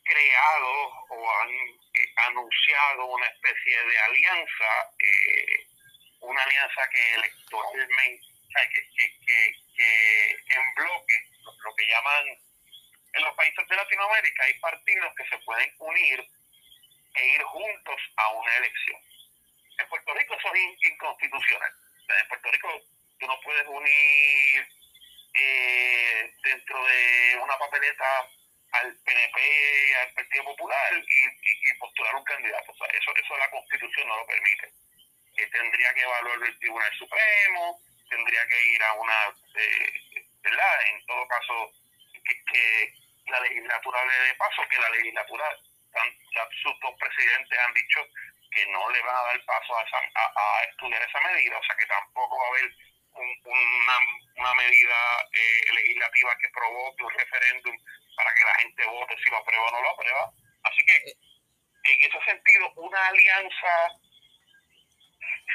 creado 0.04 0.88
o 1.10 1.32
han 1.42 1.50
eh, 1.50 2.14
anunciado 2.28 3.06
una 3.06 3.28
especie 3.28 3.84
de 3.86 4.00
alianza, 4.00 4.90
eh, 5.00 5.68
una 6.22 6.44
alianza 6.44 6.90
que 6.90 7.14
electoralmente, 7.16 8.26
que, 8.72 9.20
que, 9.26 9.56
que 9.76 10.56
en 10.56 10.74
bloque, 10.76 11.26
lo 11.64 11.76
que 11.76 11.88
llaman 11.88 12.28
en 13.14 13.24
los 13.24 13.36
países 13.36 13.68
de 13.68 13.76
Latinoamérica, 13.76 14.44
hay 14.44 14.60
partidos 14.60 15.14
que 15.16 15.30
se 15.30 15.38
pueden 15.40 15.72
unir 15.80 16.28
e 17.16 17.28
ir 17.28 17.44
juntos 17.44 18.02
a 18.18 18.30
una 18.30 18.58
elección 18.58 19.13
en 19.78 19.88
Puerto 19.90 20.14
Rico 20.14 20.36
eso 20.36 20.54
es 20.54 20.92
inconstitucional. 20.92 21.72
En 22.22 22.28
Puerto 22.28 22.52
Rico 22.52 22.82
tú 23.20 23.28
no 23.28 23.40
puedes 23.42 23.68
unir 23.68 24.68
eh, 25.34 26.34
dentro 26.44 26.86
de 26.86 27.40
una 27.42 27.58
papeleta 27.58 28.30
al 28.74 28.96
PNP, 29.06 29.96
al 30.02 30.14
Partido 30.14 30.44
Popular 30.46 30.94
y, 30.94 31.74
postular 31.80 32.16
un 32.16 32.24
candidato. 32.24 32.72
O 32.72 32.76
sea, 32.76 32.88
eso, 32.88 33.16
eso 33.16 33.38
la 33.38 33.50
Constitución 33.50 34.08
no 34.08 34.18
lo 34.18 34.28
permite. 34.28 34.72
Eh, 35.38 35.48
tendría 35.48 35.94
que 35.94 36.02
evaluarlo 36.02 36.46
el 36.46 36.60
Tribunal 36.60 36.94
Supremo, 36.98 37.82
tendría 38.10 38.48
que 38.48 38.66
ir 38.66 38.84
a 38.84 38.94
una, 38.94 39.36
eh, 39.56 40.26
¿verdad? 40.44 40.88
En 40.88 41.06
todo 41.06 41.28
caso, 41.28 41.72
que, 42.24 42.94
la 43.28 43.40
legislatura 43.40 44.06
le 44.06 44.28
dé 44.28 44.36
paso, 44.36 44.68
que 44.70 44.78
la 44.78 44.90
legislatura, 44.90 45.46
sus 46.62 46.80
dos 46.82 46.94
presidentes 47.00 47.58
han 47.60 47.74
dicho 47.74 48.06
que 48.54 48.66
no 48.68 48.90
le 48.90 49.02
van 49.02 49.16
a 49.16 49.24
dar 49.24 49.46
paso 49.46 49.76
a, 49.76 49.82
a, 49.82 50.64
estudiar 50.70 51.02
esa 51.02 51.20
medida, 51.22 51.58
o 51.58 51.64
sea 51.64 51.76
que 51.76 51.86
tampoco 51.86 52.38
va 52.38 52.46
a 52.46 52.50
haber 52.50 52.72
una, 53.14 53.98
una, 54.38 54.54
medida 54.56 54.96
eh, 55.34 55.74
legislativa 55.74 56.38
que 56.38 56.50
provoque 56.50 57.04
un 57.04 57.14
referéndum 57.14 57.78
para 58.16 58.34
que 58.34 58.44
la 58.44 58.56
gente 58.56 58.86
vote 58.88 59.18
si 59.24 59.30
lo 59.30 59.38
aprueba 59.38 59.66
o 59.68 59.72
no 59.72 59.82
lo 59.82 59.90
aprueba. 59.90 60.32
Así 60.64 60.86
que, 60.86 60.96
en 60.96 62.02
ese 62.02 62.26
sentido, 62.26 62.72
una 62.76 63.08
alianza, 63.08 63.90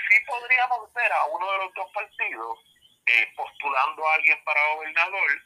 sí 0.09 0.17
podríamos 0.27 0.93
ver 0.93 1.13
a 1.13 1.25
uno 1.27 1.53
de 1.53 1.59
los 1.59 1.75
dos 1.75 1.91
partidos 1.93 2.59
eh, 3.07 3.33
postulando 3.37 4.07
a 4.07 4.15
alguien 4.15 4.45
para 4.45 4.75
gobernador, 4.75 5.43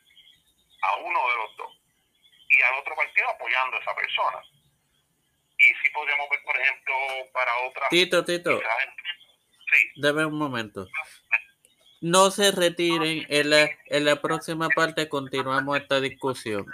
a 0.83 0.97
uno 0.97 1.29
de 1.29 1.37
los 1.37 1.57
dos, 1.57 1.79
y 2.49 2.63
al 2.63 2.75
otro 2.75 2.95
partido 2.95 3.31
apoyando 3.31 3.77
a 3.77 3.81
esa 3.81 3.95
persona 3.95 4.43
podríamos 5.93 6.29
ver, 6.31 6.41
por 6.45 6.57
ejemplo, 6.61 6.95
para 7.33 7.51
otras... 7.69 7.89
Tito, 7.91 8.25
Tito. 8.25 8.59
Sí. 8.59 10.01
Dame 10.01 10.27
un 10.27 10.39
momento. 10.39 10.87
No 12.01 12.31
se 12.31 12.51
retiren, 12.51 13.25
en 13.29 13.51
la, 13.51 13.71
en 13.87 14.05
la 14.05 14.21
próxima 14.21 14.69
parte 14.69 15.09
continuamos 15.09 15.79
esta 15.79 16.01
discusión. 16.01 16.67